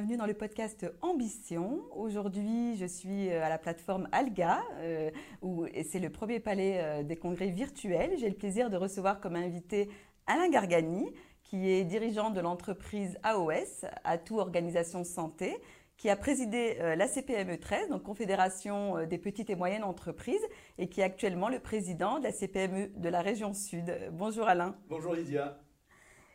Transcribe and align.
bienvenue 0.00 0.16
dans 0.16 0.24
le 0.24 0.32
podcast 0.32 0.86
Ambition. 1.02 1.82
Aujourd'hui, 1.94 2.74
je 2.78 2.86
suis 2.86 3.28
euh, 3.28 3.44
à 3.44 3.50
la 3.50 3.58
plateforme 3.58 4.08
Alga, 4.12 4.62
euh, 4.78 5.10
où 5.42 5.66
c'est 5.84 5.98
le 5.98 6.08
premier 6.08 6.40
palais 6.40 6.80
euh, 6.80 7.02
des 7.02 7.16
congrès 7.16 7.48
virtuels. 7.48 8.16
J'ai 8.16 8.30
le 8.30 8.34
plaisir 8.34 8.70
de 8.70 8.78
recevoir 8.78 9.20
comme 9.20 9.36
invité 9.36 9.90
Alain 10.26 10.48
Gargani, 10.48 11.12
qui 11.42 11.68
est 11.68 11.84
dirigeant 11.84 12.30
de 12.30 12.40
l'entreprise 12.40 13.18
AOS, 13.24 13.84
Atout 14.04 14.38
Organisation 14.38 15.04
Santé, 15.04 15.54
qui 15.98 16.08
a 16.08 16.16
présidé 16.16 16.78
la 16.96 17.06
CPME 17.06 17.58
13, 17.58 17.90
donc 17.90 18.02
Confédération 18.02 19.04
des 19.06 19.18
petites 19.18 19.50
et 19.50 19.54
moyennes 19.54 19.84
entreprises, 19.84 20.40
et 20.78 20.88
qui 20.88 21.02
est 21.02 21.04
actuellement 21.04 21.50
le 21.50 21.58
président 21.58 22.20
de 22.20 22.24
la 22.24 22.32
CPME 22.32 22.88
de 22.96 23.08
la 23.10 23.20
région 23.20 23.52
Sud. 23.52 23.94
Bonjour 24.12 24.48
Alain. 24.48 24.74
Bonjour 24.88 25.12
Lydia. 25.12 25.58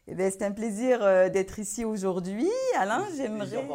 Eh 0.07 0.29
c'est 0.29 0.43
un 0.43 0.51
plaisir 0.51 1.01
euh, 1.01 1.29
d'être 1.29 1.57
ici 1.57 1.83
aujourd'hui. 1.83 2.47
Alain, 2.77 3.03
j'aimerais, 3.17 3.67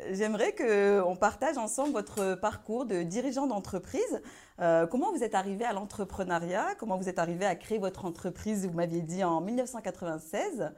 j'aimerais 0.12 0.52
qu'on 0.52 1.14
partage 1.14 1.56
ensemble 1.56 1.92
votre 1.92 2.34
parcours 2.34 2.86
de 2.86 3.04
dirigeant 3.04 3.46
d'entreprise. 3.46 4.20
Euh, 4.58 4.88
comment 4.88 5.12
vous 5.12 5.22
êtes 5.22 5.36
arrivé 5.36 5.64
à 5.64 5.72
l'entrepreneuriat? 5.72 6.74
Comment 6.76 6.96
vous 6.96 7.08
êtes 7.08 7.20
arrivé 7.20 7.44
à 7.46 7.54
créer 7.54 7.78
votre 7.78 8.04
entreprise, 8.04 8.66
vous 8.66 8.74
m'aviez 8.74 9.02
dit, 9.02 9.22
en 9.22 9.40
1996 9.40 10.72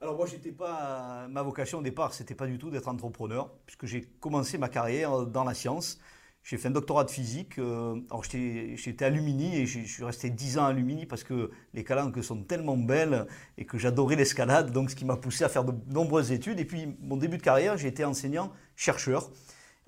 alors 0.00 0.14
moi, 0.14 0.26
j'étais 0.26 0.52
pas 0.52 1.26
ma 1.28 1.42
vocation 1.42 1.80
au 1.80 1.82
départ, 1.82 2.14
c'était 2.14 2.36
pas 2.36 2.46
du 2.46 2.56
tout 2.56 2.70
d'être 2.70 2.86
entrepreneur, 2.86 3.50
puisque 3.66 3.86
j'ai 3.86 4.02
commencé 4.20 4.56
ma 4.56 4.68
carrière 4.68 5.26
dans 5.26 5.42
la 5.42 5.54
science. 5.54 5.98
J'ai 6.48 6.56
fait 6.56 6.68
un 6.68 6.70
doctorat 6.70 7.04
de 7.04 7.10
physique. 7.10 7.58
Euh, 7.58 8.00
alors 8.10 8.24
j'étais 8.24 9.04
à 9.04 9.10
Lumini 9.10 9.54
et 9.54 9.66
je 9.66 9.80
suis 9.80 10.02
resté 10.02 10.30
10 10.30 10.56
ans 10.56 10.64
à 10.64 10.72
Lumini 10.72 11.04
parce 11.04 11.22
que 11.22 11.50
les 11.74 11.84
calanques 11.84 12.24
sont 12.24 12.42
tellement 12.42 12.78
belles 12.78 13.26
et 13.58 13.66
que 13.66 13.76
j'adorais 13.76 14.16
l'escalade, 14.16 14.70
donc 14.70 14.90
ce 14.90 14.96
qui 14.96 15.04
m'a 15.04 15.16
poussé 15.16 15.44
à 15.44 15.50
faire 15.50 15.62
de 15.62 15.74
nombreuses 15.92 16.32
études. 16.32 16.58
Et 16.58 16.64
puis 16.64 16.96
mon 17.02 17.18
début 17.18 17.36
de 17.36 17.42
carrière, 17.42 17.76
j'ai 17.76 17.88
été 17.88 18.02
enseignant-chercheur. 18.02 19.28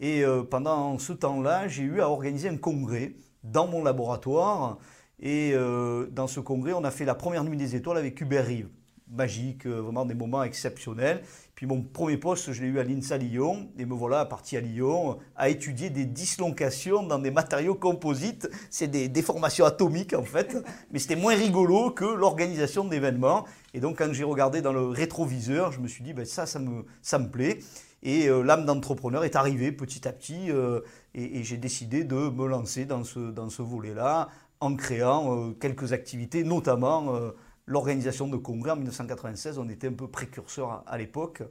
Et 0.01 0.23
euh, 0.23 0.43
pendant 0.43 0.99
ce 0.99 1.15
temps-là, 1.15 1.67
j'ai 1.67 1.85
eu 1.85 2.03
à 2.03 2.11
organiser 2.11 2.51
un 2.51 2.59
congrès 2.59 3.15
dans 3.43 3.67
mon 3.67 3.83
laboratoire. 3.83 4.77
Et 5.19 5.53
euh, 5.55 6.09
dans 6.11 6.27
ce 6.27 6.41
congrès, 6.41 6.75
on 6.75 6.85
a 6.85 6.91
fait 6.91 7.07
la 7.07 7.15
première 7.15 7.43
nuit 7.43 7.57
des 7.57 7.75
étoiles 7.75 7.97
avec 7.97 8.21
Hubert 8.21 8.45
Rive 8.45 8.69
magique, 9.13 9.67
vraiment 9.67 10.05
des 10.05 10.15
moments 10.15 10.45
exceptionnels. 10.45 11.23
Puis 11.61 11.67
mon 11.67 11.83
premier 11.83 12.17
poste, 12.17 12.55
je 12.55 12.63
l'ai 12.63 12.69
eu 12.69 12.79
à 12.79 12.85
l'INSA 12.85 13.19
Lyon, 13.19 13.69
et 13.79 13.85
me 13.85 13.93
voilà 13.93 14.25
parti 14.25 14.57
à 14.57 14.63
Lyon 14.63 15.19
à 15.37 15.51
étudier 15.51 15.91
des 15.91 16.07
dislocations 16.07 17.03
dans 17.03 17.19
des 17.19 17.31
matériaux 17.31 17.75
composites. 17.75 18.49
C'est 18.71 18.89
des 18.89 19.09
déformations 19.09 19.67
atomiques 19.67 20.15
en 20.15 20.23
fait, 20.23 20.57
mais 20.91 20.99
c'était 20.99 21.17
moins 21.17 21.35
rigolo 21.35 21.91
que 21.91 22.07
l'organisation 22.07 22.85
d'événements. 22.85 23.45
Et 23.75 23.81
donc 23.81 23.99
quand 23.99 24.11
j'ai 24.11 24.25
regardé 24.25 24.63
dans 24.63 24.73
le 24.73 24.87
rétroviseur, 24.87 25.71
je 25.71 25.81
me 25.81 25.87
suis 25.87 26.03
dit, 26.03 26.15
ben, 26.15 26.25
ça, 26.25 26.47
ça 26.47 26.61
me, 26.61 26.87
ça 27.03 27.19
me 27.19 27.29
plaît. 27.29 27.59
Et 28.03 28.31
euh, 28.31 28.41
l'âme 28.41 28.65
d'entrepreneur 28.65 29.25
est 29.25 29.37
arrivée 29.37 29.71
petit 29.71 30.09
à 30.09 30.15
petit, 30.15 30.51
euh, 30.51 30.81
et, 31.15 31.45
j'ai 31.45 31.59
décidé 31.59 32.05
de 32.05 32.31
me 32.31 32.47
lancer 32.47 32.87
dans 32.87 33.05
ce, 33.05 33.19
dans 33.19 33.51
ce 33.51 33.61
volet-là 33.61 34.31
en 34.61 34.77
créant 34.77 35.53
quelques 35.61 35.93
activités, 35.93 36.43
notamment 36.43 37.33
l'organisation 37.71 38.27
de 38.27 38.37
congrès 38.37 38.73
en 38.73 38.77
1996. 38.77 39.59
On 39.59 39.69
était 39.69 39.87
un 39.87 39.93
peu 39.93 40.09
précurseur 40.09 40.83
à, 40.87 40.99
l'époque. 40.99 41.43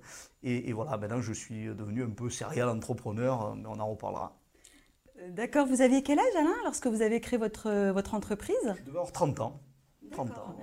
Et, 0.44 0.72
voilà, 0.74 0.98
maintenant 0.98 1.22
je 1.22 1.34
suis 1.34 1.66
devenu 1.66 2.04
un 2.04 2.10
peu 2.10 2.30
serial 2.30 2.68
entrepreneur, 2.70 3.56
mais 3.56 3.68
on 3.68 3.80
en 3.80 3.88
reparlera. 3.88 4.38
Euh, 5.20 5.32
d'accord. 5.32 5.66
Vous 5.66 5.82
aviez 5.82 6.04
quel 6.04 6.20
âge, 6.20 6.36
Alain, 6.38 6.56
lorsque 6.66 6.88
vous 6.88 7.02
avez 7.02 7.22
créé 7.22 7.40
votre, 7.40 7.92
votre 7.92 8.14
entreprise? 8.14 8.56
Je 8.66 8.84
devais 8.84 8.98
avoir 8.98 9.12
30 9.12 9.40
ans. 9.40 9.62
30 10.12 10.32
ans, 10.32 10.56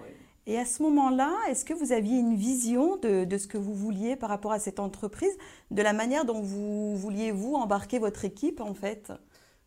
Et 0.46 0.58
à 0.58 0.66
ce 0.66 0.82
moment-là, 0.82 1.32
est-ce 1.48 1.64
que 1.64 1.72
vous 1.72 1.92
aviez 1.92 2.18
une 2.18 2.34
vision 2.34 2.96
de, 2.96 3.24
de, 3.24 3.38
ce 3.38 3.46
que 3.46 3.56
vous 3.56 3.74
vouliez 3.74 4.16
par 4.16 4.28
rapport 4.28 4.52
à 4.52 4.58
cette 4.58 4.80
entreprise, 4.80 5.36
de 5.70 5.82
la 5.82 5.92
manière 5.92 6.24
dont 6.24 6.42
vous 6.42 6.96
vouliez, 6.96 7.30
vous, 7.30 7.54
embarquer 7.54 7.98
votre 7.98 8.24
équipe, 8.24 8.60
en 8.60 8.74
fait? 8.74 9.12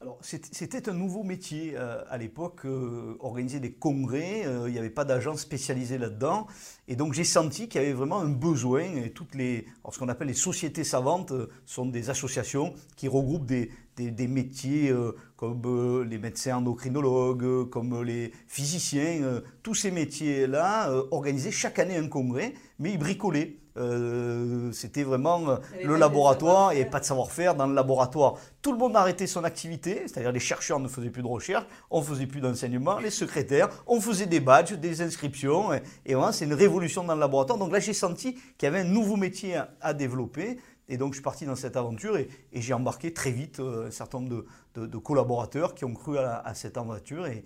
Alors, 0.01 0.17
c'était 0.21 0.87
un 0.87 0.93
nouveau 0.93 1.23
métier 1.23 1.73
euh, 1.75 2.01
à 2.09 2.17
l'époque, 2.17 2.61
euh, 2.63 3.17
organiser 3.19 3.59
des 3.59 3.73
congrès, 3.73 4.45
euh, 4.45 4.69
il 4.69 4.71
n'y 4.71 4.79
avait 4.79 4.89
pas 4.89 5.03
d'agence 5.03 5.41
spécialisée 5.41 5.97
là-dedans. 5.97 6.47
Et 6.87 6.95
donc, 6.95 7.11
j'ai 7.11 7.25
senti 7.25 7.67
qu'il 7.67 7.81
y 7.81 7.83
avait 7.83 7.91
vraiment 7.91 8.21
un 8.21 8.29
besoin. 8.29 8.83
Et 8.83 9.09
toutes 9.09 9.35
les, 9.35 9.65
ce 9.91 9.99
qu'on 9.99 10.07
appelle 10.07 10.29
les 10.29 10.33
sociétés 10.33 10.85
savantes 10.85 11.33
sont 11.65 11.85
des 11.85 12.09
associations 12.09 12.73
qui 12.95 13.09
regroupent 13.09 13.45
des, 13.45 13.71
des, 13.97 14.27
métiers 14.29 14.95
comme 15.35 16.05
les 16.09 16.17
médecins 16.17 16.55
endocrinologues, 16.55 17.69
comme 17.69 18.01
les 18.01 18.31
physiciens. 18.47 19.41
tous 19.63 19.75
ces 19.75 19.91
métiers-là 19.91 20.93
organisaient 21.11 21.51
chaque 21.51 21.77
année 21.77 21.97
un 21.97 22.07
congrès, 22.07 22.53
mais 22.79 22.93
ils 22.93 22.97
bricolaient. 22.97 23.57
Euh, 23.79 24.71
c'était 24.73 25.03
vraiment 25.03 25.49
euh, 25.49 25.57
le 25.83 25.95
laboratoire, 25.95 26.73
et 26.73 26.83
pas 26.85 26.99
de 26.99 27.05
savoir-faire 27.05 27.55
dans 27.55 27.65
le 27.65 27.73
laboratoire. 27.73 28.35
Tout 28.61 28.73
le 28.73 28.77
monde 28.77 28.95
a 28.95 28.99
arrêté 28.99 29.25
son 29.25 29.43
activité, 29.45 30.03
c'est-à-dire 30.05 30.31
les 30.31 30.39
chercheurs 30.39 30.79
ne 30.79 30.87
faisaient 30.87 31.09
plus 31.09 31.21
de 31.21 31.27
recherche, 31.27 31.65
on 31.89 32.01
faisait 32.01 32.27
plus 32.27 32.41
d'enseignement, 32.41 32.99
les 32.99 33.09
secrétaires, 33.09 33.69
on 33.87 34.01
faisait 34.01 34.25
des 34.25 34.41
badges, 34.41 34.73
des 34.73 35.01
inscriptions, 35.01 35.71
et, 36.05 36.13
voilà, 36.13 36.33
c'est 36.33 36.45
une 36.45 36.53
révolution 36.53 37.03
dans 37.03 37.13
le 37.13 37.21
laboratoire. 37.21 37.57
Donc 37.57 37.71
là, 37.71 37.79
j'ai 37.79 37.93
senti 37.93 38.33
qu'il 38.33 38.63
y 38.63 38.65
avait 38.65 38.81
un 38.81 38.91
nouveau 38.91 39.15
métier 39.15 39.59
à, 39.79 39.93
développer, 39.93 40.57
et 40.89 40.97
donc 40.97 41.13
je 41.13 41.17
suis 41.17 41.23
parti 41.23 41.45
dans 41.45 41.55
cette 41.55 41.77
aventure, 41.77 42.17
et, 42.17 42.27
j'ai 42.53 42.73
embarqué 42.73 43.13
très 43.13 43.31
vite 43.31 43.61
euh, 43.61 43.87
un 43.87 43.91
certain 43.91 44.19
nombre 44.19 44.43
de, 44.75 44.97
collaborateurs 44.97 45.73
qui 45.73 45.85
ont 45.85 45.93
cru 45.93 46.17
à, 46.17 46.53
cette 46.53 46.77
aventure, 46.77 47.27
et, 47.27 47.43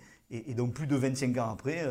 donc 0.54 0.74
plus 0.74 0.88
de 0.88 0.96
25 0.96 1.38
ans 1.38 1.50
après, 1.52 1.86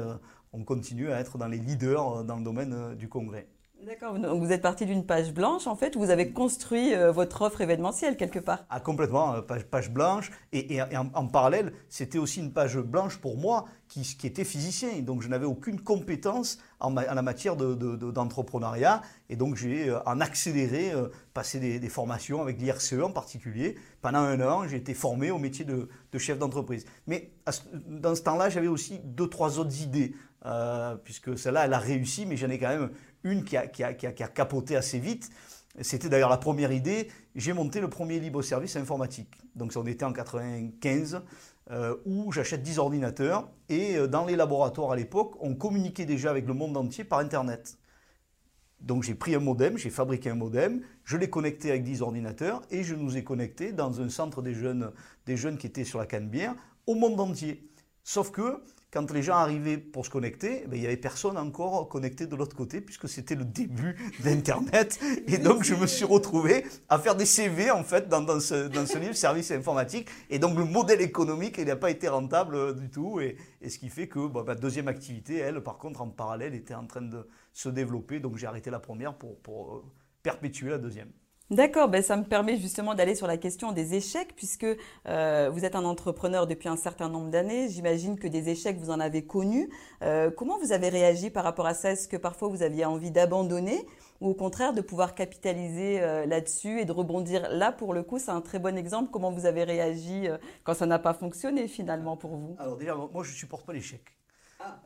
on 0.52 0.66
continue 0.66 1.12
à 1.14 1.20
être 1.20 1.38
dans 1.38 1.48
les 1.48 1.58
leaders 1.58 2.26
dans 2.26 2.36
le 2.36 2.44
domaine 2.44 2.96
du 2.96 3.08
congrès. 3.08 3.48
D'accord, 3.86 4.16
vous 4.38 4.52
êtes 4.54 4.62
parti 4.62 4.86
d'une 4.86 5.06
page 5.06 5.34
blanche 5.34 5.68
en 5.68 5.76
fait, 5.76 5.98
vous 5.98 6.10
avez 6.10 6.32
construit 6.32 6.94
euh, 6.94 7.12
votre 7.12 7.42
offre 7.42 7.60
événementielle 7.60 8.16
quelque 8.16 8.40
part. 8.40 8.60
Ah 8.70 8.80
complètement, 8.80 9.36
euh, 9.36 9.42
page, 9.42 9.92
blanche, 9.92 10.32
et, 10.54 10.80
en, 10.82 11.28
parallèle, 11.28 11.74
c'était 11.90 12.18
aussi 12.18 12.40
une 12.40 12.54
page 12.54 12.78
blanche 12.78 13.18
pour 13.18 13.36
moi 13.36 13.66
qui, 13.90 14.06
était 14.24 14.46
physicien, 14.46 15.02
donc 15.02 15.22
je 15.22 15.28
n'avais 15.28 15.46
aucune 15.46 15.82
compétence 15.82 16.60
en, 16.80 16.94
la 16.94 17.22
matière 17.22 17.58
d'entrepreneuriat, 17.58 19.02
de, 19.30 19.34
et 19.34 19.36
donc 19.36 19.58
j'ai 19.58 19.90
euh, 19.90 20.00
en 20.06 20.22
accéléré 20.22 20.94
passé 21.34 21.60
des, 21.60 21.90
formations 21.90 22.42
avec 22.42 22.62
l'IRCE 22.62 22.94
en 22.94 23.12
particulier. 23.12 23.76
Pendant 24.02 24.20
un 24.20 24.40
an, 24.42 24.68
j'ai 24.68 24.78
été 24.78 24.94
formé 24.94 25.30
au 25.30 25.40
métier 25.40 25.66
de, 25.66 25.90
chef 26.18 26.40
d'entreprise. 26.40 26.86
Mais 27.06 27.32
dans 27.88 28.16
ce 28.16 28.22
temps-là, 28.22 28.50
j'avais 28.50 28.68
aussi 28.68 29.00
deux, 29.04 29.28
trois 29.28 29.60
autres 29.60 29.82
idées, 29.82 30.16
puisque 31.04 31.38
celle-là, 31.38 31.66
elle 31.66 31.74
a 31.74 31.80
réussi, 31.80 32.26
mais 32.26 32.36
j'en 32.36 32.50
ai 32.50 32.58
quand 32.58 32.70
même 32.70 32.90
une 33.24 33.44
qui 33.44 33.58
a, 33.58 33.68
capoté 33.68 34.76
assez 34.76 35.00
vite. 35.00 35.30
C'était 35.82 36.10
d'ailleurs 36.10 36.30
la 36.30 36.38
première 36.38 36.72
idée. 36.72 37.10
J'ai 37.36 37.54
monté 37.54 37.82
le 37.82 37.90
premier 37.90 38.20
libre-service 38.20 38.76
informatique. 38.76 39.34
Donc, 39.56 39.74
on 39.76 39.86
était 39.86 40.06
en 40.06 40.14
95, 40.14 41.24
euh, 41.72 41.96
où 42.06 42.32
j'achète 42.32 42.62
10 42.62 42.80
ordinateurs. 42.80 43.50
Et 43.70 43.96
euh, 43.98 44.08
dans 44.08 44.26
les 44.26 44.36
laboratoires 44.36 44.92
à 44.92 44.96
l'époque, 44.96 45.36
on 45.40 45.56
communiquait 45.56 46.06
déjà 46.06 46.30
avec 46.30 46.46
le 46.46 46.54
monde 46.54 46.78
entier 46.78 47.04
par 47.04 47.20
Internet. 47.20 47.78
Donc, 48.82 49.04
j'ai 49.04 49.16
pris 49.16 49.34
un 49.34 49.40
modem, 49.40 49.78
j'ai 49.78 49.90
fabriqué 49.90 50.30
un 50.30 50.36
modem, 50.36 50.82
je 51.06 51.16
l'ai 51.16 51.30
connecté 51.30 51.70
avec 51.70 51.84
10 51.84 52.02
ordinateurs 52.02 52.62
et 52.70 52.84
je 52.84 52.96
nous 52.96 53.16
ai 53.16 53.24
connectés 53.24 53.72
dans 53.72 54.02
un 54.02 54.10
centre 54.10 54.42
des 54.42 54.54
jeunes, 54.54 54.92
des 55.26 55.38
jeunes 55.38 55.58
qui 55.58 55.68
étaient 55.68 55.86
sur 55.86 56.00
la 56.00 56.06
Canebière 56.06 56.54
au 56.86 56.96
monde 56.96 57.20
entier. 57.20 57.70
Sauf 58.04 58.32
que 58.32 58.62
quand 58.94 59.12
les 59.12 59.24
gens 59.24 59.38
arrivaient 59.38 59.80
pour 59.80 60.06
se 60.06 60.12
connecter, 60.12 60.66
ben, 60.68 60.76
il 60.76 60.82
n'y 60.82 60.86
avait 60.86 60.98
personne 60.98 61.36
encore 61.38 61.90
connecté 61.90 62.28
de 62.28 62.36
l'autre 62.36 62.56
côté, 62.56 62.80
puisque 62.80 63.10
c'était 63.10 63.34
le 63.34 63.44
début 63.44 63.96
d'Internet. 64.20 65.00
Et 65.28 65.40
donc, 65.40 65.64
je 65.64 65.74
me 65.74 65.88
suis 65.88 66.06
retrouvé 66.06 66.64
à 66.90 67.00
faire 67.00 67.16
des 67.16 67.26
CV, 67.26 67.72
en 67.72 67.84
fait, 67.84 68.08
dans, 68.08 68.40
ce, 68.40 68.68
dans 68.68 68.86
ce, 68.86 69.00
livre, 69.00 69.16
Service 69.16 69.50
informatique. 69.50 70.08
Et 70.30 70.38
donc, 70.38 70.56
le 70.56 70.66
modèle 70.66 71.02
économique, 71.02 71.56
il 71.58 71.66
n'a 71.66 71.76
pas 71.76 71.90
été 71.90 72.08
rentable 72.08 72.56
euh, 72.56 72.74
du 72.74 72.90
tout. 72.90 73.20
Et, 73.20 73.36
ce 73.68 73.80
qui 73.80 73.90
fait 73.90 74.08
que 74.08 74.20
ma 74.20 74.44
bah, 74.44 74.56
deuxième 74.56 74.88
activité, 74.88 75.38
elle, 75.38 75.62
par 75.62 75.78
contre, 75.80 76.02
en 76.02 76.10
parallèle, 76.10 76.54
était 76.54 76.76
en 76.76 76.86
train 76.86 77.02
de 77.02 77.28
se 77.52 77.70
développer. 77.70 78.20
Donc, 78.20 78.38
j'ai 78.38 78.46
arrêté 78.46 78.70
la 78.70 78.80
première 78.80 79.16
pour, 79.18 79.40
pour 79.40 79.76
euh, 79.76 79.84
perpétuer 80.22 80.70
la 80.70 80.78
deuxième. 80.78 81.10
D'accord, 81.54 81.88
ben 81.88 82.02
ça 82.02 82.18
me 82.18 82.24
permet 82.24 82.58
justement 82.58 82.96
d'aller 82.96 83.14
sur 83.14 83.28
la 83.28 83.38
question 83.38 83.74
des 83.74 83.94
échecs, 83.94 84.36
puisque 84.36 84.66
euh, 85.08 85.52
vous 85.54 85.66
êtes 85.66 85.76
un 85.76 85.86
entrepreneur 85.86 86.48
depuis 86.48 86.68
un 86.68 86.76
certain 86.76 87.10
nombre 87.10 87.30
d'années. 87.30 87.70
J'imagine 87.70 88.18
que 88.18 88.28
des 88.28 88.50
échecs, 88.50 88.80
vous 88.80 88.90
en 88.90 89.00
avez 89.00 89.24
connus. 89.24 89.70
Euh, 90.02 90.32
comment 90.32 90.58
vous 90.58 90.72
avez 90.72 90.90
réagi 90.90 91.30
par 91.30 91.44
rapport 91.44 91.68
à 91.68 91.76
ça? 91.76 91.92
Est-ce 91.92 92.08
que 92.08 92.18
parfois 92.18 92.48
vous 92.48 92.64
aviez 92.64 92.86
envie 92.86 93.12
d'abandonner 93.12 93.86
ou 94.20 94.30
au 94.30 94.34
contraire 94.34 94.74
de 94.74 94.82
pouvoir 94.82 95.14
capitaliser 95.14 96.02
euh, 96.02 96.26
là-dessus 96.26 96.80
et 96.80 96.86
de 96.86 96.92
rebondir? 96.92 97.48
Là, 97.52 97.72
pour 97.72 97.94
le 97.94 98.02
coup, 98.02 98.18
c'est 98.18 98.32
un 98.32 98.42
très 98.42 98.58
bon 98.58 98.76
exemple. 98.76 99.12
Comment 99.12 99.30
vous 99.30 99.46
avez 99.46 99.64
réagi 99.64 100.28
quand 100.64 100.74
ça 100.74 100.88
n'a 100.88 100.98
pas 100.98 101.14
fonctionné 101.14 101.68
finalement 101.68 102.18
pour 102.18 102.36
vous? 102.36 102.56
Alors 102.58 102.78
déjà, 102.78 102.96
moi, 102.96 103.24
je 103.24 103.30
ne 103.30 103.36
supporte 103.36 103.64
pas 103.64 103.74
l'échec. 103.74 104.02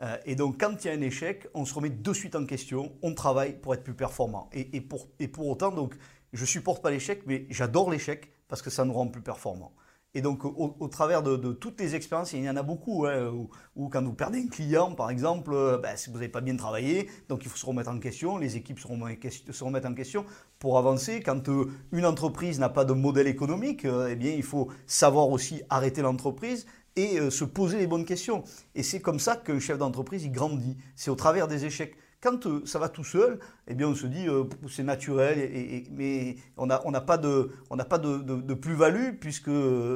Ah. 0.02 0.18
et 0.26 0.36
donc, 0.36 0.60
quand 0.60 0.84
il 0.84 0.88
y 0.88 0.90
a 0.90 0.94
un 0.94 1.02
échec, 1.02 1.48
on 1.54 1.64
se 1.64 1.74
remet 1.76 1.92
de 1.92 2.14
suite 2.14 2.36
en 2.36 2.46
question, 2.48 2.94
on 3.04 3.14
travaille 3.14 3.54
pour 3.54 3.76
être 3.76 3.84
plus 3.84 3.94
performant. 3.94 4.50
Et, 4.52 4.76
et, 4.76 4.82
pour, 4.82 5.08
et 5.20 5.28
pour 5.28 5.48
autant, 5.48 5.72
donc, 5.72 5.94
je 6.34 6.46
supporte 6.46 6.82
pas 6.82 6.92
l'échec, 6.92 7.24
mais 7.26 7.46
j'adore 7.50 7.92
l'échec 7.92 8.32
parce 8.48 8.62
que 8.62 8.70
ça 8.70 8.86
nous 8.86 8.94
rend 8.94 9.08
plus 9.08 9.22
performants. 9.22 9.74
Et 10.14 10.22
donc, 10.22 10.46
au, 10.46 10.88
travers 10.88 11.22
de, 11.22 11.52
toutes 11.52 11.80
les 11.80 11.94
expériences, 11.94 12.34
il 12.34 12.44
y 12.44 12.50
en 12.50 12.56
a 12.56 12.64
beaucoup, 12.64 13.06
hein, 13.06 13.32
où, 13.76 13.90
quand 13.90 14.02
vous 14.04 14.14
perdez 14.14 14.40
un 14.40 14.48
client, 14.48 14.96
par 14.96 15.12
exemple, 15.12 15.52
euh, 15.54 15.78
ben, 15.78 15.96
si 15.96 16.10
vous 16.10 16.16
n'avez 16.16 16.28
pas 16.30 16.42
bien 16.42 16.56
travaillé, 16.56 17.08
donc 17.30 17.44
il 17.44 17.50
faut 17.50 17.58
se 17.58 17.66
remettre 17.66 17.92
en 17.92 18.00
question, 18.00 18.38
les 18.38 18.56
équipes 18.56 18.80
se 18.80 18.88
remettent 18.88 19.86
en 19.86 19.94
question 19.94 20.26
pour 20.58 20.80
avancer. 20.80 21.22
Quand 21.22 21.48
euh, 21.50 21.70
une 21.92 22.06
entreprise 22.06 22.58
n'a 22.58 22.70
pas 22.70 22.84
de 22.84 22.94
modèle 22.94 23.28
économique, 23.28 23.86
euh, 23.86 24.08
eh 24.10 24.16
bien, 24.16 24.32
il 24.32 24.42
faut 24.42 24.72
savoir 24.88 25.30
aussi 25.30 25.62
arrêter 25.70 26.02
l'entreprise 26.02 26.66
et 26.96 27.30
se 27.30 27.44
poser 27.44 27.78
les 27.78 27.86
bonnes 27.86 28.06
questions. 28.06 28.44
Et 28.74 28.82
c'est 28.82 29.02
comme 29.02 29.20
ça 29.20 29.36
qu'un 29.36 29.60
chef 29.60 29.78
d'entreprise, 29.78 30.24
il 30.24 30.32
grandit. 30.32 30.78
C'est 30.96 31.12
au 31.12 31.16
travers 31.16 31.48
des 31.48 31.64
échecs. 31.64 31.96
Quand 32.28 32.46
euh, 32.46 32.62
ça 32.66 32.78
va 32.78 32.90
tout 32.90 33.06
seul, 33.06 33.40
eh 33.70 33.74
bien 33.74 33.88
on 33.88 33.96
se 33.96 34.06
dit 34.06 34.28
euh, 34.28 34.44
c'est 34.70 34.84
naturel, 34.84 35.86
mais 35.92 36.36
on 36.58 36.66
n'a 36.66 37.02
pas 37.02 37.18
de, 37.18 38.54
plus-value 38.54 39.14
puisque 39.18 39.50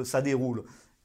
ça 0.06 0.22
déroule. 0.22 0.64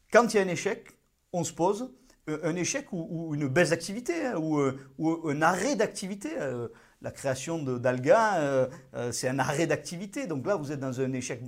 Quand 0.09 0.33
il 0.33 0.37
y 0.37 0.39
a 0.39 0.43
un 0.43 0.47
échec, 0.47 0.87
on 1.33 1.43
se 1.43 1.51
pose, 1.51 1.93
euh, 2.29 2.39
un 2.43 2.55
échec 2.55 2.93
ou, 2.93 3.35
une 3.35 3.49
baisse 3.49 3.71
d'activité 3.71 4.25
hein, 4.25 4.37
ou, 4.37 4.61
ou, 4.97 5.29
un 5.29 5.41
arrêt 5.41 5.75
d'activité. 5.75 6.29
la 7.01 7.11
création 7.11 7.61
d'Alga, 7.61 8.69
c'est 9.11 9.27
un 9.27 9.39
arrêt 9.39 9.67
d'activité. 9.67 10.27
Donc 10.27 10.47
là, 10.47 10.55
vous 10.55 10.71
êtes 10.71 10.79
dans 10.79 11.01
un 11.01 11.11
échec 11.11 11.41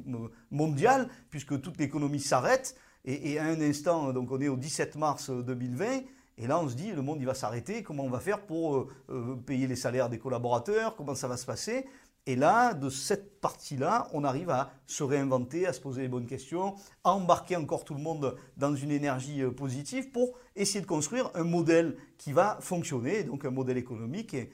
mondial 0.52 1.08
puisque 1.30 1.62
toute 1.62 1.80
l'économie 1.80 2.20
s'arrête. 2.20 2.76
Et, 3.06 3.32
et, 3.32 3.40
à 3.40 3.46
un 3.46 3.62
instant, 3.62 4.12
donc 4.12 4.30
on 4.30 4.42
est 4.42 4.50
au 4.50 4.58
17 4.58 4.98
mars 4.98 5.30
2020, 5.30 6.02
et 6.40 6.48
là, 6.48 6.58
on 6.60 6.70
se 6.70 6.76
dit, 6.76 6.92
le 6.92 7.02
monde, 7.02 7.20
il 7.20 7.26
va 7.26 7.34
s'arrêter. 7.34 7.84
Comment 7.84 8.04
on 8.04 8.10
va 8.10 8.22
faire 8.22 8.40
pour 8.46 8.78
euh, 8.78 8.88
euh, 9.10 9.36
payer 9.36 9.68
les 9.68 9.76
salaires 9.76 10.10
des 10.10 10.20
collaborateurs? 10.20 10.96
Comment 10.96 11.14
ça 11.14 11.28
va 11.28 11.36
se 11.36 11.46
passer? 11.46 11.86
Et 12.26 12.36
là, 12.36 12.74
de 12.74 12.90
cette 12.90 13.42
partie-là, 13.42 14.08
on 14.14 14.24
arrive 14.24 14.50
à 14.50 14.72
se 14.86 15.04
réinventer, 15.04 15.66
à 15.66 15.74
se 15.74 15.82
poser 15.82 16.04
les 16.04 16.08
bonnes 16.08 16.28
questions, 16.28 16.76
à 17.04 17.12
embarquer 17.12 17.56
encore 17.56 17.84
tout 17.84 17.94
le 17.94 18.02
monde 18.02 18.38
dans 18.56 18.76
une 18.76 18.92
énergie 18.92 19.42
euh, 19.42 19.52
positive 19.52 20.12
pour 20.12 20.38
essayer 20.56 20.80
de 20.80 20.86
construire 20.86 21.32
un 21.34 21.44
modèle 21.44 21.98
qui 22.18 22.32
va 22.32 22.58
fonctionner, 22.62 23.24
donc 23.24 23.46
un 23.46 23.52
modèle 23.52 23.78
économique 23.78 24.34
et, 24.34 24.52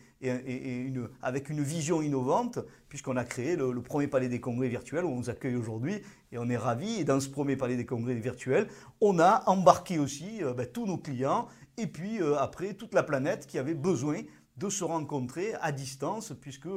avec 1.21 1.49
une 1.49 1.61
vision 1.61 2.01
innovante, 2.01 2.59
puisqu'on 2.89 3.17
a 3.17 3.25
créé 3.25 3.55
le, 3.55 3.79
premier 3.81 4.07
palais 4.07 4.29
des 4.29 4.39
congrès 4.39 4.69
virtuels 4.69 5.05
où 5.05 5.09
on 5.09 5.17
nous 5.17 5.29
accueille 5.29 5.55
aujourd'hui 5.55 6.01
et 6.31 6.39
on 6.39 6.49
est 6.49 6.57
ravis. 6.57 7.01
Et 7.01 7.03
dans 7.03 7.19
ce 7.19 7.29
premier 7.29 7.55
palais 7.57 7.75
des 7.75 7.85
congrès 7.85 8.15
virtuels, 8.15 8.67
on 9.01 9.19
a 9.19 9.43
embarqué 9.47 9.99
aussi 9.99 10.41
ben, 10.55 10.65
tous 10.65 10.87
nos 10.87 10.97
clients 10.97 11.47
et 11.77 11.87
puis 11.87 12.21
euh, 12.21 12.37
après 12.37 12.73
toute 12.73 12.93
la 12.93 13.03
planète 13.03 13.47
qui 13.47 13.57
avait 13.57 13.73
besoin 13.73 14.21
de 14.57 14.69
se 14.69 14.83
rencontrer 14.83 15.53
à 15.55 15.71
distance, 15.71 16.33
puisque 16.39 16.69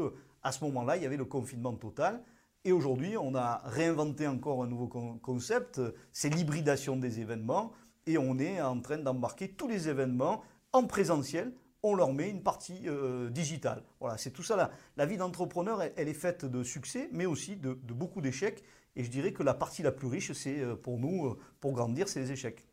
à 0.42 0.52
ce 0.52 0.64
moment-là, 0.64 0.96
il 0.96 1.02
y 1.02 1.06
avait 1.06 1.16
le 1.16 1.24
confinement 1.24 1.74
total. 1.74 2.22
Et 2.64 2.72
aujourd'hui, 2.72 3.16
on 3.16 3.34
a 3.34 3.62
réinventé 3.64 4.26
encore 4.26 4.62
un 4.62 4.66
nouveau 4.66 4.88
concept, 5.22 5.80
c'est 6.12 6.28
l'hybridation 6.28 6.96
des 6.96 7.20
événements, 7.20 7.72
et 8.06 8.18
on 8.18 8.38
est 8.38 8.60
en 8.60 8.80
train 8.80 8.98
d'embarquer 8.98 9.48
tous 9.48 9.68
les 9.68 9.88
événements 9.88 10.42
en 10.72 10.84
présentiel, 10.84 11.52
on 11.84 11.94
leur 11.94 12.12
met 12.12 12.28
une 12.28 12.42
partie 12.42 12.88
euh, 12.88 13.30
digitale. 13.30 13.84
Voilà, 14.00 14.18
c'est 14.18 14.32
tout 14.32 14.42
ça. 14.42 14.70
La, 14.96 15.06
vie 15.06 15.16
d'entrepreneur, 15.16 15.82
elle, 15.96 16.08
est 16.08 16.14
faite 16.14 16.44
de 16.44 16.64
succès, 16.64 17.08
mais 17.12 17.26
aussi 17.26 17.56
de 17.56 17.72
beaucoup 17.72 18.20
d'échecs. 18.20 18.64
Et 18.96 19.04
je 19.04 19.10
dirais 19.10 19.32
que 19.32 19.44
la 19.44 19.54
partie 19.54 19.84
la 19.84 19.92
plus 19.92 20.08
riche, 20.08 20.32
c'est 20.32 20.58
euh, 20.58 20.74
pour 20.74 20.98
nous, 20.98 21.36
pour 21.60 21.72
grandir, 21.72 22.08
c'est 22.08 22.18
les 22.18 22.32
échecs. 22.32 22.67